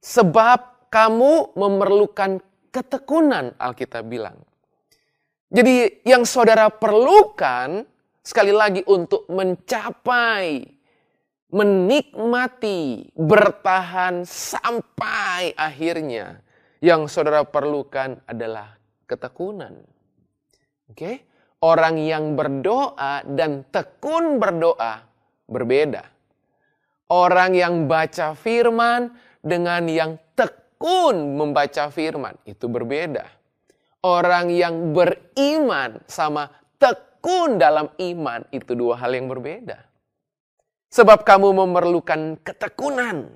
[0.01, 2.41] Sebab kamu memerlukan
[2.73, 4.41] ketekunan, Alkitab bilang.
[5.53, 7.85] Jadi yang saudara perlukan
[8.25, 10.64] sekali lagi untuk mencapai,
[11.53, 16.41] menikmati, bertahan sampai akhirnya.
[16.83, 18.75] Yang saudara perlukan adalah
[19.07, 19.85] ketekunan.
[20.91, 21.32] Oke?
[21.62, 25.06] Orang yang berdoa dan tekun berdoa
[25.46, 26.02] berbeda.
[27.06, 33.30] Orang yang baca firman dengan yang tekun membaca firman itu berbeda.
[34.02, 36.50] Orang yang beriman sama
[36.82, 39.78] tekun dalam iman itu dua hal yang berbeda.
[40.90, 43.30] Sebab kamu memerlukan ketekunan.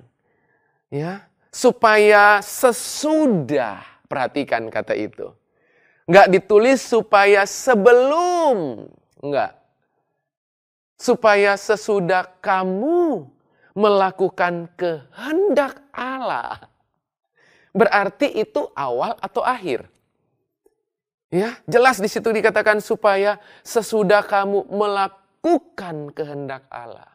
[0.90, 5.30] Ya, supaya sesudah perhatikan kata itu.
[6.06, 8.86] Enggak ditulis supaya sebelum,
[9.18, 9.58] enggak.
[10.94, 13.26] Supaya sesudah kamu
[13.74, 16.70] melakukan kehendak Allah.
[17.74, 19.84] Berarti itu awal atau akhir.
[21.28, 23.36] Ya, jelas di situ dikatakan supaya
[23.66, 27.10] sesudah kamu melakukan kehendak Allah.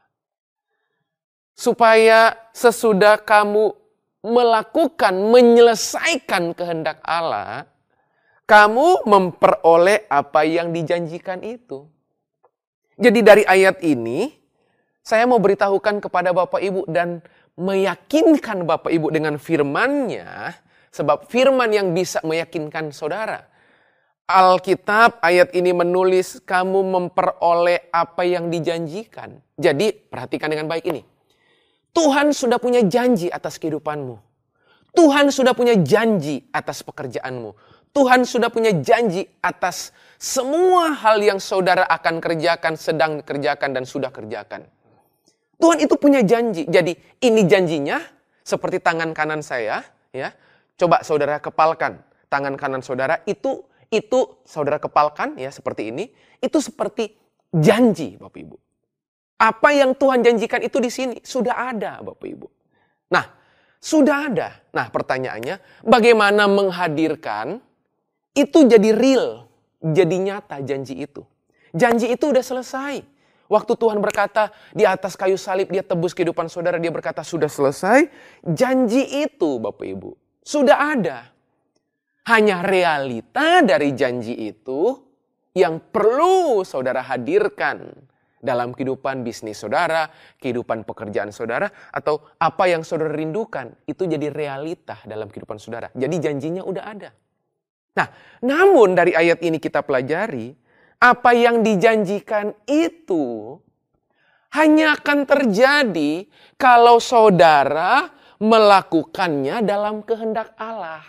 [1.56, 3.72] Supaya sesudah kamu
[4.22, 7.71] melakukan, menyelesaikan kehendak Allah,
[8.52, 11.88] kamu memperoleh apa yang dijanjikan itu.
[13.00, 14.28] Jadi dari ayat ini,
[15.00, 17.24] saya mau beritahukan kepada Bapak Ibu dan
[17.56, 20.52] meyakinkan Bapak Ibu dengan firmannya,
[20.92, 23.48] sebab firman yang bisa meyakinkan saudara.
[24.28, 29.40] Alkitab ayat ini menulis kamu memperoleh apa yang dijanjikan.
[29.56, 31.08] Jadi perhatikan dengan baik ini.
[31.96, 34.20] Tuhan sudah punya janji atas kehidupanmu.
[34.92, 37.71] Tuhan sudah punya janji atas pekerjaanmu.
[37.92, 44.14] Tuhan sudah punya janji atas semua hal yang saudara akan kerjakan, sedang kerjakan, dan sudah
[44.14, 44.64] kerjakan.
[45.60, 46.66] Tuhan itu punya janji.
[46.70, 48.00] Jadi ini janjinya
[48.42, 49.84] seperti tangan kanan saya,
[50.16, 50.32] ya.
[50.80, 53.62] Coba saudara kepalkan tangan kanan saudara itu
[53.92, 56.08] itu saudara kepalkan ya seperti ini,
[56.40, 57.12] itu seperti
[57.52, 58.58] janji Bapak Ibu.
[59.42, 62.48] Apa yang Tuhan janjikan itu di sini sudah ada Bapak Ibu.
[63.12, 63.26] Nah,
[63.82, 64.50] sudah ada.
[64.72, 67.60] Nah, pertanyaannya bagaimana menghadirkan
[68.32, 69.48] itu jadi real,
[69.84, 71.24] jadi nyata janji itu.
[71.72, 73.04] Janji itu udah selesai.
[73.52, 78.08] Waktu Tuhan berkata di atas kayu salib dia tebus kehidupan saudara, dia berkata sudah selesai.
[78.48, 80.12] Janji itu Bapak Ibu
[80.42, 81.20] sudah ada.
[82.22, 84.94] Hanya realita dari janji itu
[85.58, 87.92] yang perlu saudara hadirkan
[88.38, 95.02] dalam kehidupan bisnis saudara, kehidupan pekerjaan saudara, atau apa yang saudara rindukan, itu jadi realita
[95.06, 95.90] dalam kehidupan saudara.
[95.94, 97.10] Jadi janjinya udah ada.
[97.92, 98.08] Nah,
[98.44, 100.56] namun dari ayat ini kita pelajari,
[101.02, 103.58] apa yang dijanjikan itu
[104.54, 108.12] hanya akan terjadi kalau saudara
[108.42, 111.06] melakukannya dalam kehendak Allah.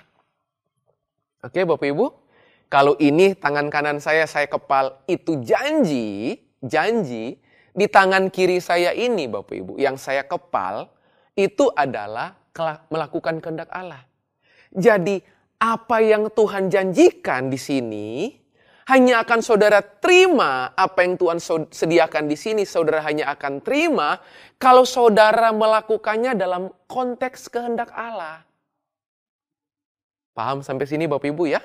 [1.42, 2.06] Oke, Bapak Ibu,
[2.70, 7.36] kalau ini tangan kanan saya, saya kepal, itu janji, janji
[7.72, 10.86] di tangan kiri saya ini, Bapak Ibu, yang saya kepal,
[11.34, 12.36] itu adalah
[12.92, 14.04] melakukan kehendak Allah.
[14.72, 15.24] Jadi,
[15.62, 18.34] apa yang Tuhan janjikan di sini,
[18.90, 21.38] hanya akan saudara terima apa yang Tuhan
[21.70, 24.18] sediakan di sini, saudara hanya akan terima
[24.58, 28.42] kalau saudara melakukannya dalam konteks kehendak Allah.
[30.34, 31.62] Paham sampai sini Bapak Ibu ya?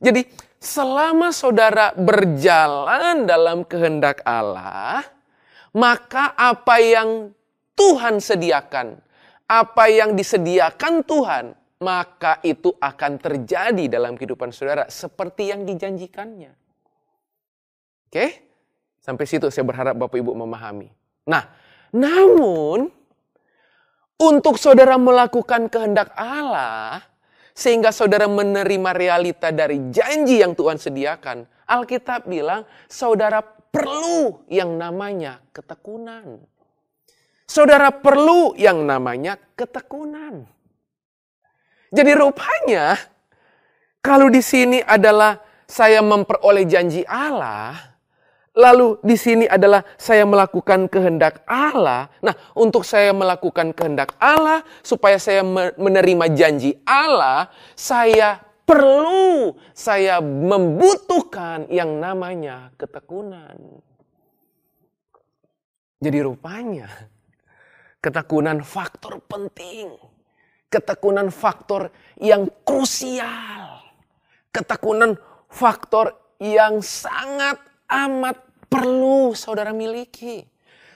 [0.00, 0.24] Jadi
[0.56, 5.04] selama saudara berjalan dalam kehendak Allah,
[5.76, 7.28] maka apa yang
[7.76, 8.96] Tuhan sediakan,
[9.44, 16.52] apa yang disediakan Tuhan, maka itu akan terjadi dalam kehidupan saudara seperti yang dijanjikannya.
[18.08, 18.26] Oke?
[19.02, 20.88] Sampai situ saya berharap Bapak Ibu memahami.
[21.28, 21.44] Nah,
[21.92, 22.88] namun
[24.16, 27.02] untuk saudara melakukan kehendak Allah
[27.52, 35.42] sehingga saudara menerima realita dari janji yang Tuhan sediakan, Alkitab bilang saudara perlu yang namanya
[35.50, 36.38] ketekunan.
[37.44, 40.53] Saudara perlu yang namanya ketekunan.
[41.92, 42.96] Jadi rupanya
[44.04, 47.96] kalau di sini adalah saya memperoleh janji Allah,
[48.52, 52.12] lalu di sini adalah saya melakukan kehendak Allah.
[52.20, 55.40] Nah, untuk saya melakukan kehendak Allah supaya saya
[55.74, 63.56] menerima janji Allah, saya perlu saya membutuhkan yang namanya ketekunan.
[66.04, 66.88] Jadi rupanya
[68.04, 69.96] ketekunan faktor penting
[70.74, 73.78] Ketekunan faktor yang krusial.
[74.50, 75.14] Ketekunan
[75.46, 80.42] faktor yang sangat amat perlu saudara miliki.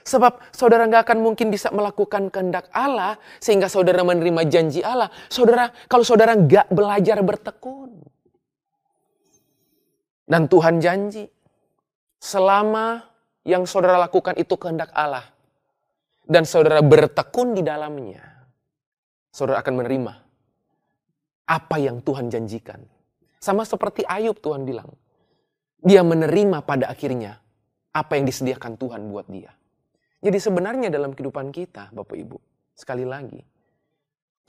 [0.03, 5.07] Sebab saudara nggak akan mungkin bisa melakukan kehendak Allah sehingga saudara menerima janji Allah.
[5.31, 8.03] Saudara, kalau saudara nggak belajar bertekun.
[10.27, 11.23] Dan Tuhan janji,
[12.19, 13.01] selama
[13.47, 15.23] yang saudara lakukan itu kehendak Allah.
[16.27, 18.38] Dan saudara bertekun di dalamnya
[19.39, 20.13] saudara akan menerima
[21.47, 22.83] apa yang Tuhan janjikan.
[23.39, 24.91] Sama seperti Ayub Tuhan bilang.
[25.79, 27.39] Dia menerima pada akhirnya
[27.95, 29.55] apa yang disediakan Tuhan buat dia.
[30.19, 32.35] Jadi sebenarnya dalam kehidupan kita, Bapak Ibu,
[32.75, 33.39] sekali lagi,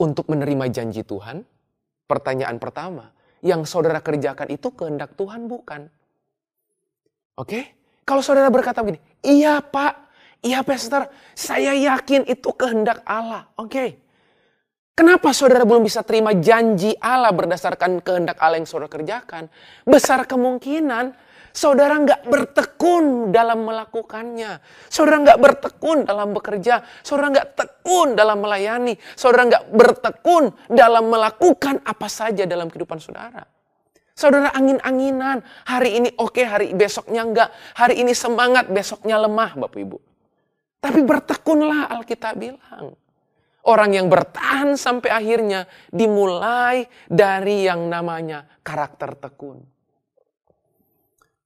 [0.03, 1.39] untuk menerima janji Tuhan,
[2.03, 5.87] pertanyaan pertama, yang saudara kerjakan itu kehendak Tuhan bukan?
[7.39, 7.79] Oke?
[8.03, 9.93] Kalau saudara berkata begini, iya Pak,
[10.43, 13.47] iya Pastor, saya yakin itu kehendak Allah.
[13.55, 14.03] Oke,
[14.91, 19.47] Kenapa saudara belum bisa terima janji Allah berdasarkan kehendak Allah yang saudara kerjakan?
[19.87, 21.15] Besar kemungkinan
[21.55, 24.59] saudara nggak bertekun dalam melakukannya.
[24.91, 26.83] Saudara nggak bertekun dalam bekerja.
[27.01, 28.93] Saudara nggak tekun dalam melayani.
[29.15, 33.47] Saudara nggak bertekun dalam melakukan apa saja dalam kehidupan saudara.
[34.11, 35.41] Saudara angin-anginan.
[35.65, 37.49] Hari ini oke, hari besoknya enggak.
[37.79, 39.97] Hari ini semangat, besoknya lemah Bapak Ibu.
[40.83, 42.93] Tapi bertekunlah Alkitab bilang.
[43.61, 49.61] Orang yang bertahan sampai akhirnya dimulai dari yang namanya karakter tekun.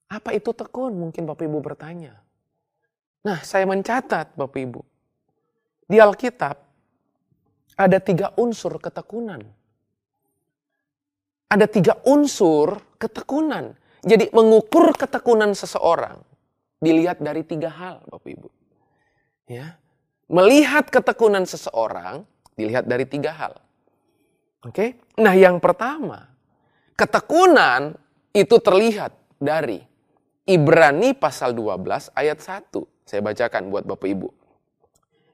[0.08, 0.96] Apa itu tekun?
[0.96, 2.16] Mungkin Bapak Ibu bertanya.
[3.26, 4.80] Nah, saya mencatat Bapak Ibu.
[5.86, 6.56] Di Alkitab
[7.76, 9.44] ada tiga unsur ketekunan.
[11.52, 13.76] Ada tiga unsur ketekunan.
[14.06, 16.22] Jadi mengukur ketekunan seseorang
[16.80, 18.48] dilihat dari tiga hal Bapak Ibu.
[19.46, 19.78] Ya,
[20.26, 22.26] Melihat ketekunan seseorang
[22.58, 23.54] dilihat dari tiga hal.
[24.66, 26.26] Oke, nah yang pertama,
[26.98, 27.94] ketekunan
[28.34, 29.78] itu terlihat dari
[30.46, 33.06] Ibrani pasal 12 ayat 1.
[33.06, 34.28] Saya bacakan buat Bapak Ibu.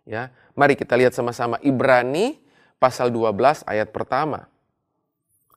[0.05, 2.36] Ya, mari kita lihat sama-sama Ibrani
[2.76, 4.51] pasal 12 ayat pertama.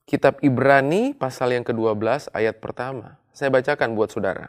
[0.06, 3.18] Kitab Ibrani pasal yang ke-12 ayat pertama.
[3.34, 4.48] Saya bacakan buat saudara.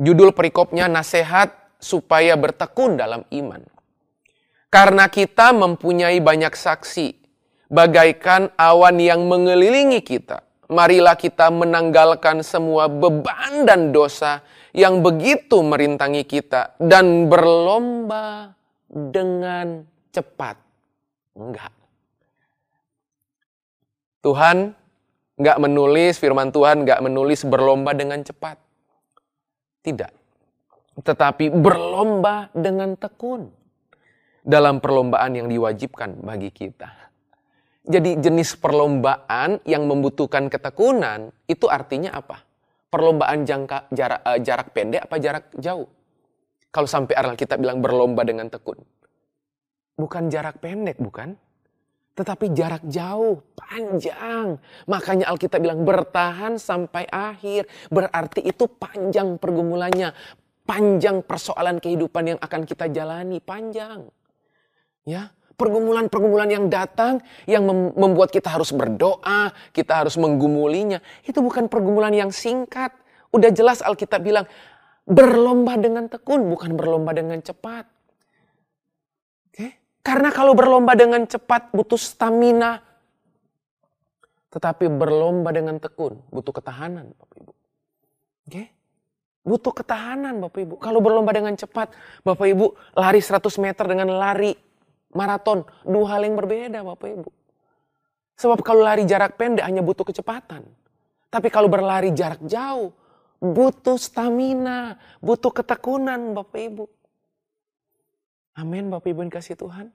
[0.00, 3.62] Judul perikopnya nasihat supaya bertekun dalam iman.
[4.68, 7.14] Karena kita mempunyai banyak saksi,
[7.70, 10.42] bagaikan awan yang mengelilingi kita.
[10.66, 14.42] Marilah kita menanggalkan semua beban dan dosa
[14.74, 18.50] yang begitu merintangi kita dan berlomba
[18.90, 20.58] dengan cepat.
[21.38, 21.70] Enggak.
[24.26, 24.74] Tuhan
[25.36, 28.56] Nggak menulis firman Tuhan, nggak menulis berlomba dengan cepat.
[29.84, 30.15] Tidak.
[30.96, 33.52] Tetapi berlomba dengan tekun.
[34.46, 36.86] Dalam perlombaan yang diwajibkan bagi kita.
[37.86, 42.42] Jadi jenis perlombaan yang membutuhkan ketekunan itu artinya apa?
[42.90, 45.90] Perlombaan jangka, jarak, uh, jarak pendek apa jarak jauh?
[46.70, 48.78] Kalau sampai kita bilang berlomba dengan tekun.
[49.96, 51.38] Bukan jarak pendek, bukan?
[52.16, 54.56] Tetapi jarak jauh, panjang.
[54.88, 57.68] Makanya Alkitab bilang bertahan sampai akhir.
[57.92, 60.12] Berarti itu panjang pergumulannya.
[60.66, 64.10] Panjang persoalan kehidupan yang akan kita jalani, panjang.
[65.06, 67.64] Ya, pergumulan-pergumulan yang datang yang
[67.96, 71.00] membuat kita harus berdoa, kita harus menggumulinya.
[71.24, 72.92] Itu bukan pergumulan yang singkat.
[73.32, 74.46] Udah jelas Alkitab bilang
[75.08, 77.88] berlomba dengan tekun, bukan berlomba dengan cepat.
[79.50, 79.66] Oke?
[80.04, 82.84] Karena kalau berlomba dengan cepat butuh stamina.
[84.52, 87.52] Tetapi berlomba dengan tekun butuh ketahanan Bapak Ibu.
[88.46, 88.75] Oke?
[89.46, 90.74] Butuh ketahanan Bapak Ibu.
[90.82, 91.94] Kalau berlomba dengan cepat,
[92.26, 92.66] Bapak Ibu
[92.98, 94.50] lari 100 meter dengan lari
[95.14, 95.62] maraton.
[95.86, 97.30] Dua hal yang berbeda Bapak Ibu.
[98.36, 100.66] Sebab kalau lari jarak pendek hanya butuh kecepatan.
[101.30, 102.90] Tapi kalau berlari jarak jauh,
[103.38, 106.84] butuh stamina, butuh ketekunan Bapak Ibu.
[108.58, 109.94] Amin Bapak Ibu yang kasih Tuhan.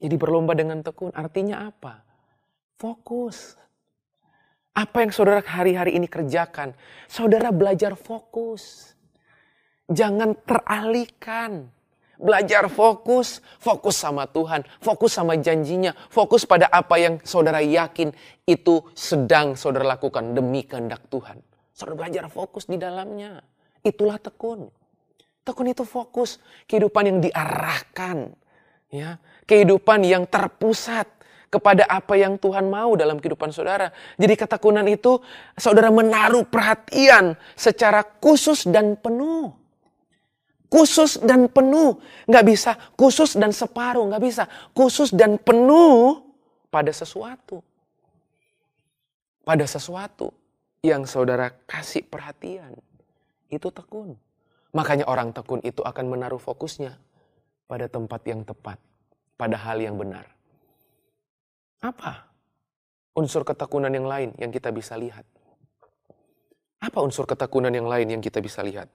[0.00, 2.02] Jadi berlomba dengan tekun artinya apa?
[2.80, 3.54] Fokus.
[4.80, 6.72] Apa yang saudara hari-hari ini kerjakan?
[7.04, 8.96] Saudara belajar fokus.
[9.92, 11.68] Jangan teralihkan.
[12.20, 18.12] Belajar fokus, fokus sama Tuhan, fokus sama janjinya, fokus pada apa yang saudara yakin
[18.44, 21.40] itu sedang saudara lakukan demi kehendak Tuhan.
[21.72, 23.40] Saudara belajar fokus di dalamnya.
[23.80, 24.68] Itulah tekun.
[25.48, 26.36] Tekun itu fokus,
[26.68, 28.36] kehidupan yang diarahkan,
[28.92, 29.16] ya,
[29.48, 31.08] kehidupan yang terpusat
[31.50, 33.90] kepada apa yang Tuhan mau dalam kehidupan saudara.
[34.14, 35.18] Jadi ketekunan itu
[35.58, 39.50] saudara menaruh perhatian secara khusus dan penuh.
[40.70, 41.98] Khusus dan penuh.
[42.30, 44.06] Nggak bisa khusus dan separuh.
[44.06, 46.22] Nggak bisa khusus dan penuh
[46.70, 47.58] pada sesuatu.
[49.42, 50.30] Pada sesuatu
[50.86, 52.78] yang saudara kasih perhatian.
[53.50, 54.14] Itu tekun.
[54.70, 56.94] Makanya orang tekun itu akan menaruh fokusnya
[57.66, 58.78] pada tempat yang tepat,
[59.34, 60.30] pada hal yang benar.
[61.80, 62.28] Apa
[63.16, 65.24] unsur ketekunan yang lain yang kita bisa lihat?
[66.80, 68.88] Apa unsur ketekunan yang lain yang kita bisa lihat?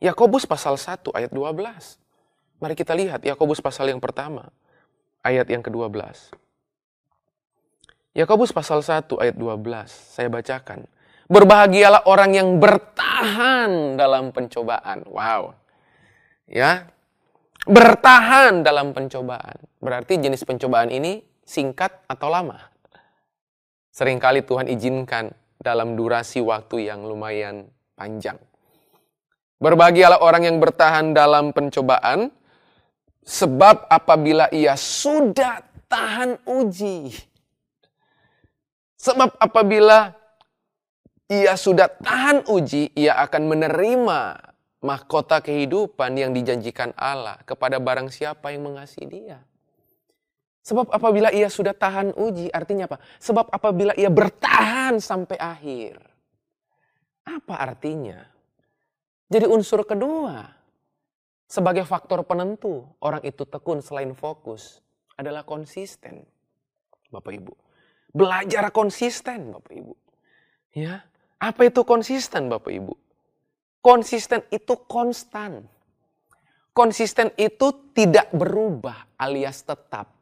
[0.00, 2.00] Yakobus pasal 1 ayat 12.
[2.60, 4.52] Mari kita lihat Yakobus pasal yang pertama,
[5.24, 5.96] ayat yang ke-12.
[8.12, 10.84] Yakobus pasal 1 ayat 12, saya bacakan.
[11.32, 15.08] Berbahagialah orang yang bertahan dalam pencobaan.
[15.08, 15.56] Wow.
[16.44, 16.92] Ya.
[17.64, 19.56] Bertahan dalam pencobaan.
[19.80, 22.58] Berarti jenis pencobaan ini singkat atau lama.
[23.92, 25.30] Seringkali Tuhan izinkan
[25.60, 28.40] dalam durasi waktu yang lumayan panjang.
[29.62, 32.34] Berbahagialah orang yang bertahan dalam pencobaan,
[33.22, 37.14] sebab apabila ia sudah tahan uji.
[38.98, 40.14] Sebab apabila
[41.30, 44.20] ia sudah tahan uji, ia akan menerima
[44.82, 49.38] mahkota kehidupan yang dijanjikan Allah kepada barang siapa yang mengasihi dia.
[50.62, 53.02] Sebab apabila ia sudah tahan uji, artinya apa?
[53.18, 55.98] Sebab apabila ia bertahan sampai akhir.
[57.26, 58.22] Apa artinya?
[59.26, 60.46] Jadi unsur kedua,
[61.50, 64.78] sebagai faktor penentu orang itu tekun selain fokus
[65.18, 66.22] adalah konsisten.
[67.10, 67.52] Bapak Ibu.
[68.14, 69.94] Belajar konsisten Bapak Ibu.
[70.72, 71.04] Ya,
[71.42, 72.94] apa itu konsisten Bapak Ibu?
[73.82, 75.66] Konsisten itu konstan.
[76.72, 80.21] Konsisten itu tidak berubah alias tetap.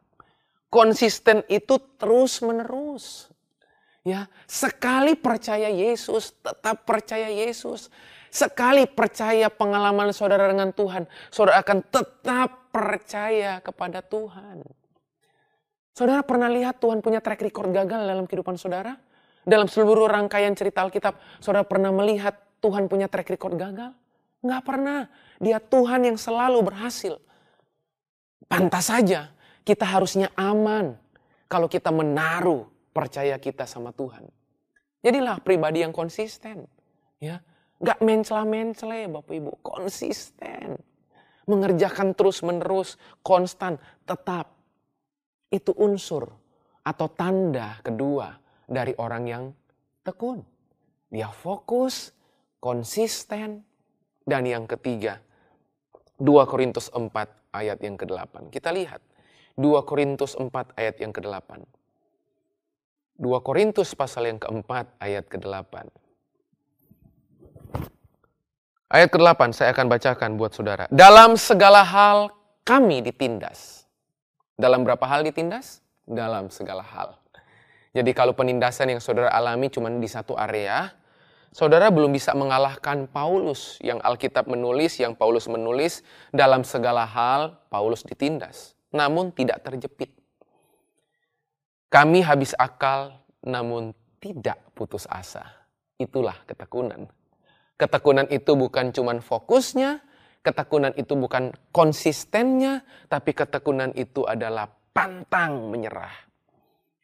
[0.71, 3.27] Konsisten itu terus menerus.
[4.07, 7.91] Ya, sekali percaya Yesus, tetap percaya Yesus.
[8.31, 14.63] Sekali percaya pengalaman saudara dengan Tuhan, saudara akan tetap percaya kepada Tuhan.
[15.91, 18.95] Saudara pernah lihat Tuhan punya track record gagal dalam kehidupan saudara?
[19.43, 23.91] Dalam seluruh rangkaian cerita Alkitab, saudara pernah melihat Tuhan punya track record gagal?
[24.39, 25.11] Nggak pernah.
[25.43, 27.19] Dia Tuhan yang selalu berhasil.
[28.47, 30.97] Pantas saja kita harusnya aman
[31.45, 34.27] kalau kita menaruh percaya kita sama Tuhan.
[35.01, 36.69] Jadilah pribadi yang konsisten.
[37.21, 37.41] Ya,
[37.81, 39.51] Gak mencela-mencela Bapak Ibu.
[39.65, 40.77] Konsisten.
[41.49, 44.53] Mengerjakan terus menerus, konstan, tetap.
[45.49, 46.29] Itu unsur
[46.85, 48.37] atau tanda kedua
[48.69, 49.43] dari orang yang
[50.05, 50.45] tekun.
[51.09, 52.13] Dia fokus,
[52.61, 53.65] konsisten,
[54.23, 55.19] dan yang ketiga,
[56.21, 57.11] 2 Korintus 4
[57.51, 58.53] ayat yang ke-8.
[58.53, 59.01] Kita lihat
[59.57, 61.63] 2 Korintus 4 ayat yang ke-8.
[63.21, 65.73] 2 Korintus pasal yang keempat ayat ke-8.
[68.91, 70.89] Ayat ke-8 saya akan bacakan buat saudara.
[70.91, 72.33] Dalam segala hal
[72.67, 73.87] kami ditindas.
[74.59, 75.79] Dalam berapa hal ditindas?
[76.03, 77.21] Dalam segala hal.
[77.91, 80.95] Jadi kalau penindasan yang saudara alami cuma di satu area,
[81.51, 85.99] saudara belum bisa mengalahkan Paulus yang Alkitab menulis, yang Paulus menulis
[86.31, 90.11] dalam segala hal Paulus ditindas, namun tidak terjepit.
[91.91, 93.91] Kami habis akal namun
[94.23, 95.43] tidak putus asa.
[95.99, 97.09] Itulah ketekunan.
[97.75, 99.99] Ketekunan itu bukan cuma fokusnya,
[100.45, 106.13] ketekunan itu bukan konsistennya, tapi ketekunan itu adalah pantang menyerah.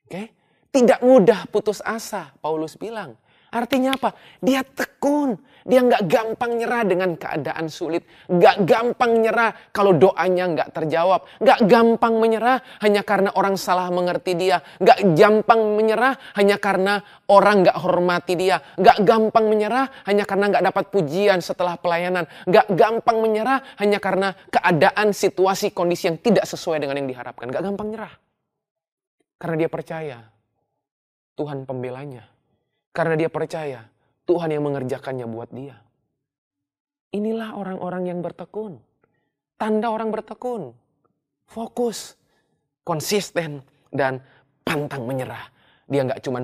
[0.06, 0.24] Oke?
[0.72, 3.18] Tidak mudah putus asa, Paulus bilang.
[3.48, 4.12] Artinya apa?
[4.44, 5.40] Dia tekun.
[5.68, 8.08] Dia nggak gampang nyerah dengan keadaan sulit.
[8.32, 11.28] Nggak gampang nyerah kalau doanya nggak terjawab.
[11.44, 14.64] Nggak gampang menyerah hanya karena orang salah mengerti dia.
[14.80, 18.64] Nggak gampang menyerah hanya karena orang nggak hormati dia.
[18.80, 22.24] Nggak gampang menyerah hanya karena nggak dapat pujian setelah pelayanan.
[22.48, 27.48] Nggak gampang menyerah hanya karena keadaan, situasi, kondisi yang tidak sesuai dengan yang diharapkan.
[27.52, 28.14] Nggak gampang nyerah.
[29.36, 30.18] Karena dia percaya
[31.36, 32.37] Tuhan pembelanya.
[32.98, 33.86] Karena dia percaya
[34.26, 35.78] Tuhan yang mengerjakannya buat dia.
[37.14, 38.82] Inilah orang-orang yang bertekun.
[39.54, 40.74] Tanda orang bertekun.
[41.46, 42.18] Fokus,
[42.82, 43.62] konsisten,
[43.94, 44.18] dan
[44.66, 45.46] pantang menyerah.
[45.86, 46.42] Dia nggak cuma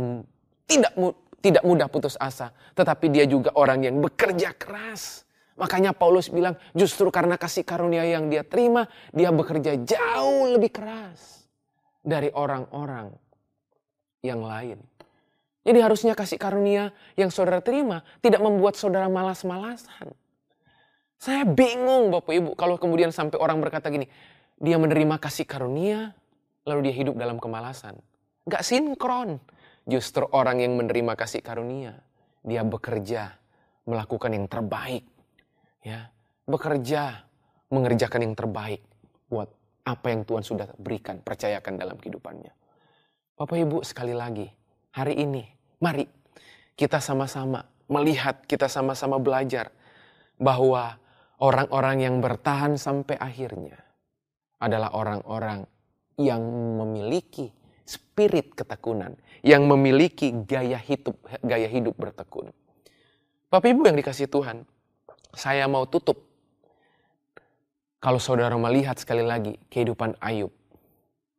[0.70, 0.94] tidak
[1.44, 5.28] tidak mudah putus asa, tetapi dia juga orang yang bekerja keras.
[5.60, 11.46] Makanya Paulus bilang, justru karena kasih karunia yang dia terima, dia bekerja jauh lebih keras
[12.00, 13.12] dari orang-orang
[14.24, 14.80] yang lain.
[15.64, 20.12] Jadi harusnya kasih karunia yang saudara terima tidak membuat saudara malas-malasan.
[21.16, 24.12] Saya bingung Bapak Ibu kalau kemudian sampai orang berkata gini,
[24.60, 26.12] dia menerima kasih karunia
[26.68, 27.96] lalu dia hidup dalam kemalasan.
[28.44, 29.40] Gak sinkron.
[29.84, 32.00] Justru orang yang menerima kasih karunia,
[32.40, 33.36] dia bekerja
[33.84, 35.04] melakukan yang terbaik.
[35.84, 36.08] Ya,
[36.48, 37.28] bekerja
[37.68, 38.80] mengerjakan yang terbaik
[39.28, 39.52] buat
[39.84, 42.52] apa yang Tuhan sudah berikan, percayakan dalam kehidupannya.
[43.36, 44.48] Bapak Ibu sekali lagi,
[44.94, 45.44] hari ini,
[45.82, 46.06] mari
[46.78, 49.74] kita sama-sama melihat, kita sama-sama belajar
[50.38, 51.02] bahwa
[51.42, 53.78] orang-orang yang bertahan sampai akhirnya
[54.62, 55.66] adalah orang-orang
[56.16, 56.40] yang
[56.80, 57.50] memiliki
[57.84, 62.54] spirit ketekunan, yang memiliki gaya hidup gaya hidup bertekun.
[63.50, 64.66] Bapak Ibu yang dikasih Tuhan,
[65.34, 66.22] saya mau tutup.
[68.00, 70.52] Kalau saudara melihat sekali lagi kehidupan Ayub,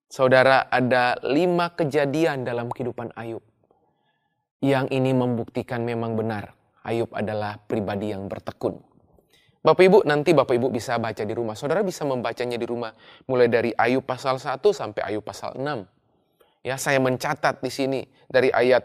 [0.09, 3.43] Saudara, ada lima kejadian dalam kehidupan Ayub.
[4.65, 6.57] Yang ini membuktikan memang benar.
[6.85, 8.81] Ayub adalah pribadi yang bertekun.
[9.65, 11.57] Bapak Ibu, nanti Bapak Ibu bisa baca di rumah.
[11.57, 12.93] Saudara bisa membacanya di rumah.
[13.25, 15.89] Mulai dari Ayub pasal 1 sampai Ayub pasal 6.
[16.61, 18.85] Ya, saya mencatat di sini dari ayat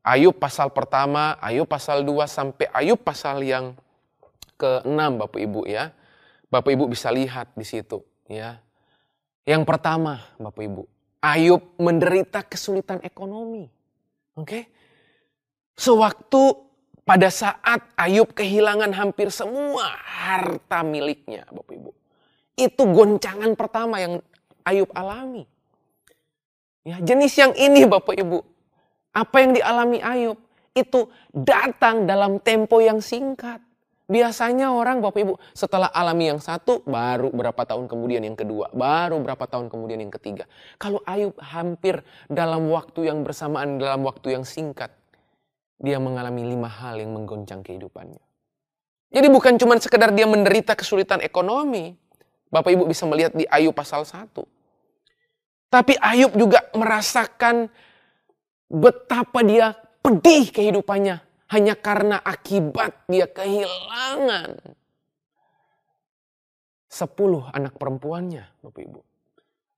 [0.00, 3.76] Ayub pasal pertama, Ayub pasal 2 sampai Ayub pasal yang
[4.56, 5.92] ke-6 Bapak Ibu ya.
[6.48, 8.00] Bapak Ibu bisa lihat di situ
[8.32, 8.60] ya.
[9.46, 10.82] Yang pertama, Bapak Ibu,
[11.22, 13.70] Ayub menderita kesulitan ekonomi.
[14.34, 14.42] Oke?
[14.42, 14.62] Okay?
[15.78, 16.66] Sewaktu
[17.06, 21.90] pada saat Ayub kehilangan hampir semua harta miliknya, Bapak Ibu.
[22.58, 24.18] Itu goncangan pertama yang
[24.66, 25.46] Ayub alami.
[26.82, 28.42] Ya, jenis yang ini Bapak Ibu,
[29.14, 30.38] apa yang dialami Ayub
[30.74, 33.62] itu datang dalam tempo yang singkat.
[34.06, 39.18] Biasanya orang Bapak Ibu setelah alami yang satu baru berapa tahun kemudian yang kedua, baru
[39.18, 40.46] berapa tahun kemudian yang ketiga.
[40.78, 44.94] Kalau Ayub hampir dalam waktu yang bersamaan, dalam waktu yang singkat,
[45.82, 48.22] dia mengalami lima hal yang menggoncang kehidupannya.
[49.10, 51.98] Jadi bukan cuma sekedar dia menderita kesulitan ekonomi.
[52.46, 54.30] Bapak Ibu bisa melihat di Ayub pasal 1.
[55.66, 57.66] Tapi Ayub juga merasakan
[58.70, 64.76] betapa dia pedih kehidupannya hanya karena akibat dia kehilangan
[66.96, 69.00] sepuluh anak perempuannya, Bapak Ibu.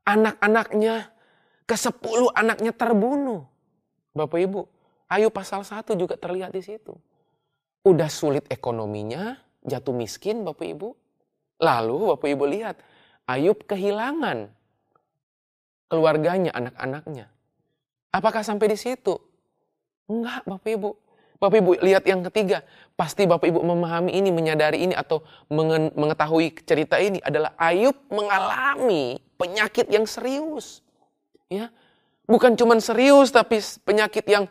[0.06, 1.10] Anak-anaknya,
[1.68, 3.44] ke sepuluh anaknya terbunuh.
[4.14, 4.60] Bapak Ibu,
[5.10, 6.96] Ayub pasal 1 juga terlihat di situ.
[7.84, 10.88] Udah sulit ekonominya, jatuh miskin Bapak Ibu.
[11.58, 12.76] Lalu Bapak Ibu lihat,
[13.28, 14.48] Ayub kehilangan
[15.92, 17.26] keluarganya, anak-anaknya.
[18.08, 19.16] Apakah sampai di situ?
[20.08, 20.90] Enggak Bapak Ibu.
[21.38, 22.66] Bapak Ibu lihat yang ketiga,
[22.98, 25.22] pasti Bapak Ibu memahami ini, menyadari ini atau
[25.94, 30.82] mengetahui cerita ini adalah Ayub mengalami penyakit yang serius.
[31.46, 31.70] Ya.
[32.26, 34.50] Bukan cuma serius tapi penyakit yang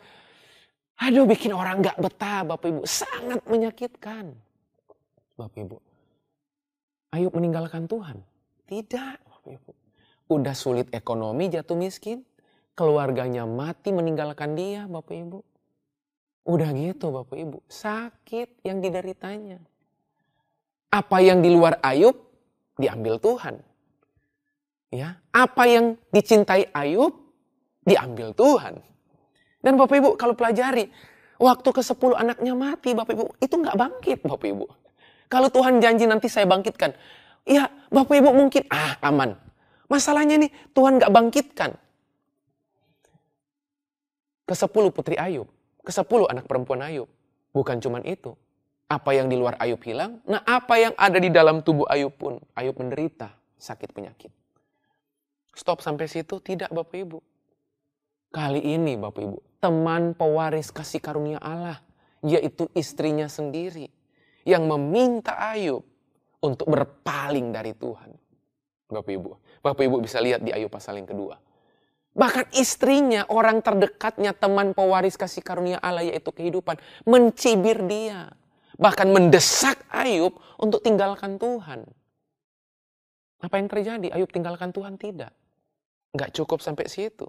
[0.98, 4.32] aduh bikin orang nggak betah Bapak Ibu, sangat menyakitkan.
[5.36, 5.76] Bapak Ibu.
[7.12, 8.20] Ayub meninggalkan Tuhan?
[8.64, 9.70] Tidak, Bapak Ibu.
[10.28, 12.24] Udah sulit ekonomi, jatuh miskin,
[12.76, 15.38] keluarganya mati meninggalkan dia, Bapak Ibu.
[16.48, 19.60] Udah gitu Bapak Ibu, sakit yang dideritanya.
[20.88, 22.16] Apa yang di luar Ayub
[22.80, 23.60] diambil Tuhan.
[24.88, 27.12] Ya, apa yang dicintai Ayub
[27.84, 28.80] diambil Tuhan.
[29.60, 30.88] Dan Bapak Ibu kalau pelajari,
[31.36, 34.64] waktu ke-10 anaknya mati Bapak Ibu, itu nggak bangkit Bapak Ibu.
[35.28, 36.96] Kalau Tuhan janji nanti saya bangkitkan,
[37.44, 39.36] ya Bapak Ibu mungkin ah aman.
[39.92, 41.76] Masalahnya nih Tuhan nggak bangkitkan.
[44.48, 45.44] Ke-10 putri Ayub,
[45.84, 47.08] ke-10 anak perempuan Ayub.
[47.52, 48.34] Bukan cuman itu.
[48.88, 52.40] Apa yang di luar Ayub hilang, nah apa yang ada di dalam tubuh Ayub pun,
[52.56, 53.28] Ayub menderita
[53.60, 54.32] sakit penyakit.
[55.52, 56.40] Stop sampai situ?
[56.40, 57.18] Tidak Bapak Ibu.
[58.32, 61.84] Kali ini Bapak Ibu, teman pewaris kasih karunia Allah,
[62.24, 63.92] yaitu istrinya sendiri,
[64.48, 65.84] yang meminta Ayub
[66.40, 68.16] untuk berpaling dari Tuhan.
[68.88, 71.36] Bapak Ibu, Bapak Ibu bisa lihat di Ayub pasal yang kedua.
[72.16, 78.32] Bahkan istrinya, orang terdekatnya, teman pewaris kasih karunia Allah yaitu kehidupan, mencibir dia.
[78.78, 81.82] Bahkan mendesak Ayub untuk tinggalkan Tuhan.
[83.38, 84.14] Apa yang terjadi?
[84.14, 84.98] Ayub tinggalkan Tuhan?
[84.98, 85.30] Tidak.
[86.14, 87.26] Nggak cukup sampai situ.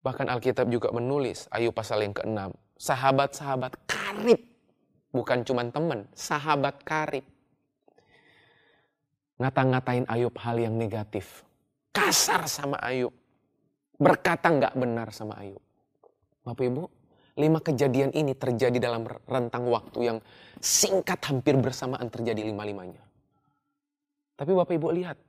[0.00, 4.40] Bahkan Alkitab juga menulis, Ayub pasal yang ke-6, sahabat-sahabat karib.
[5.12, 7.24] Bukan cuma teman, sahabat karib.
[9.36, 11.44] Ngata-ngatain Ayub hal yang negatif.
[11.92, 13.12] Kasar sama Ayub.
[14.00, 15.60] Berkata nggak benar sama Ayub.
[16.40, 16.84] Bapak Ibu,
[17.36, 20.18] lima kejadian ini terjadi dalam rentang waktu yang
[20.56, 23.04] singkat hampir bersamaan terjadi lima-limanya.
[24.40, 25.20] Tapi Bapak Ibu lihat,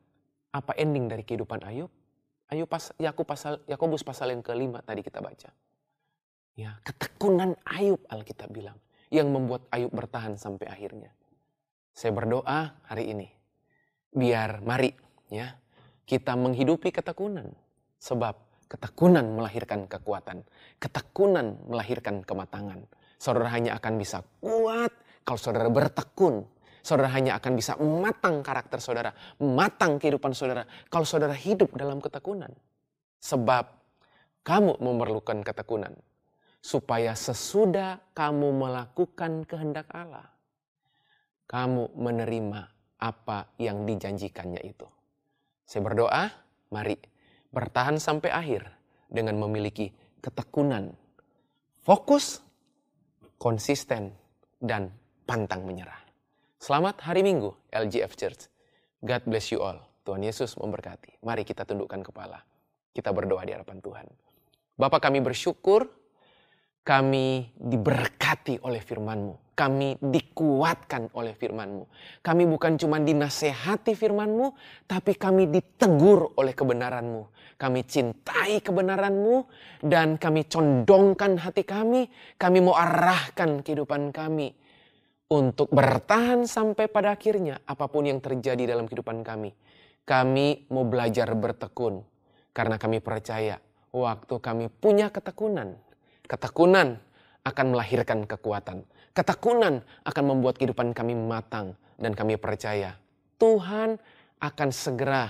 [0.56, 1.92] apa ending dari kehidupan Ayub?
[2.48, 5.52] Ayub pas, Yakub pasal, Yakobus pasal yang kelima tadi kita baca.
[6.56, 8.80] Ya, ketekunan Ayub Alkitab bilang
[9.12, 11.12] yang membuat Ayub bertahan sampai akhirnya.
[11.92, 13.28] Saya berdoa hari ini
[14.12, 14.92] biar mari
[15.32, 15.56] ya
[16.04, 17.48] kita menghidupi ketekunan
[17.96, 20.48] sebab Ketekunan melahirkan kekuatan.
[20.80, 22.88] Ketekunan melahirkan kematangan.
[23.20, 24.96] Saudara hanya akan bisa kuat
[25.28, 26.48] kalau saudara bertekun.
[26.80, 32.50] Saudara hanya akan bisa matang karakter saudara, matang kehidupan saudara kalau saudara hidup dalam ketekunan.
[33.22, 33.70] Sebab
[34.42, 35.94] kamu memerlukan ketekunan
[36.58, 40.26] supaya sesudah kamu melakukan kehendak Allah,
[41.46, 42.62] kamu menerima
[42.98, 44.90] apa yang dijanjikannya itu.
[45.70, 46.34] Saya berdoa,
[46.74, 46.98] mari
[47.52, 48.72] bertahan sampai akhir
[49.12, 49.92] dengan memiliki
[50.24, 50.96] ketekunan,
[51.84, 52.40] fokus,
[53.36, 54.16] konsisten,
[54.58, 54.88] dan
[55.28, 56.00] pantang menyerah.
[56.58, 58.48] Selamat hari Minggu LGF Church.
[59.04, 59.84] God bless you all.
[60.08, 61.22] Tuhan Yesus memberkati.
[61.22, 62.40] Mari kita tundukkan kepala.
[62.96, 64.08] Kita berdoa di hadapan Tuhan.
[64.80, 65.86] Bapak kami bersyukur
[66.82, 69.51] kami diberkati oleh firman-Mu.
[69.62, 71.86] Kami dikuatkan oleh firman-Mu.
[72.26, 74.58] Kami bukan cuma dinasehati firman-Mu,
[74.90, 77.54] tapi kami ditegur oleh kebenaran-Mu.
[77.62, 79.46] Kami cintai kebenaran-Mu
[79.86, 82.10] dan kami condongkan hati kami.
[82.42, 84.50] Kami mau arahkan kehidupan kami
[85.30, 89.54] untuk bertahan sampai pada akhirnya apa pun yang terjadi dalam kehidupan kami.
[90.02, 92.02] Kami mau belajar bertekun
[92.50, 93.62] karena kami percaya
[93.94, 95.78] waktu kami punya ketekunan
[96.32, 96.96] Ketekunan
[97.44, 98.88] akan melahirkan kekuatan.
[99.12, 102.96] Ketekunan akan membuat kehidupan kami matang dan kami percaya
[103.36, 104.00] Tuhan
[104.40, 105.28] akan segera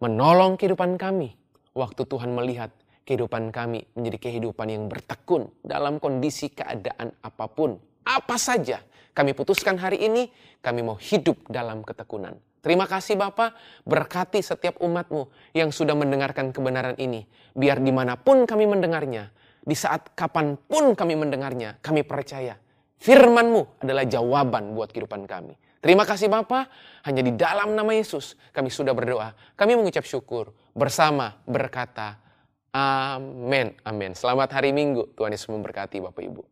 [0.00, 1.36] menolong kehidupan kami
[1.76, 2.72] waktu Tuhan melihat
[3.04, 7.76] kehidupan kami menjadi kehidupan yang bertekun dalam kondisi keadaan apa pun.
[8.06, 8.80] Apa saja
[9.12, 10.32] kami putuskan hari ini,
[10.64, 12.36] kami mau hidup dalam ketekunan.
[12.60, 13.54] Terima kasih Bapak,
[13.86, 17.28] berkati setiap umatmu yang sudah mendengarkan kebenaran ini.
[17.54, 19.30] Biar di mana pun kami mendengarnya,
[19.62, 22.58] di saat kapan pun kami mendengarnya, kami percaya
[23.00, 25.54] firman-Mu adalah jawaban buat kehidupan kami.
[25.80, 26.66] Terima kasih Bapa,
[27.06, 29.36] hanya di dalam nama Yesus kami sudah berdoa.
[29.54, 32.18] Kami mengucap syukur bersama berkata,
[32.76, 33.72] Amin.
[33.88, 34.12] Amin.
[34.12, 35.08] Selamat hari Minggu.
[35.16, 36.42] Tuhan Yesus memberkati Bapak Ibu.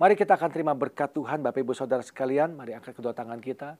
[0.00, 2.56] Mari kita akan terima berkat Tuhan Bapak Ibu Saudara sekalian.
[2.56, 3.76] Mari angkat kedua tangan kita.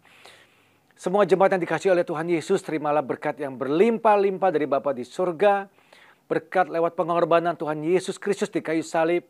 [1.00, 5.64] Semua jemaat yang dikasih oleh Tuhan Yesus, terimalah berkat yang berlimpah-limpah dari Bapa di surga
[6.28, 9.24] berkat lewat pengorbanan Tuhan Yesus Kristus di kayu salib,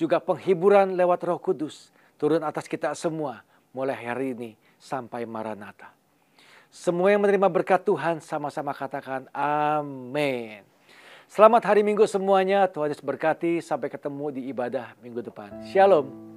[0.00, 3.44] juga penghiburan lewat Roh Kudus turun atas kita semua
[3.76, 5.92] mulai hari ini sampai Maranatha.
[6.72, 10.64] Semua yang menerima berkat Tuhan sama-sama katakan amin.
[11.28, 12.66] Selamat hari Minggu semuanya.
[12.66, 13.62] Tuhan Yesus berkati.
[13.62, 15.62] Sampai ketemu di ibadah minggu depan.
[15.70, 16.29] Shalom.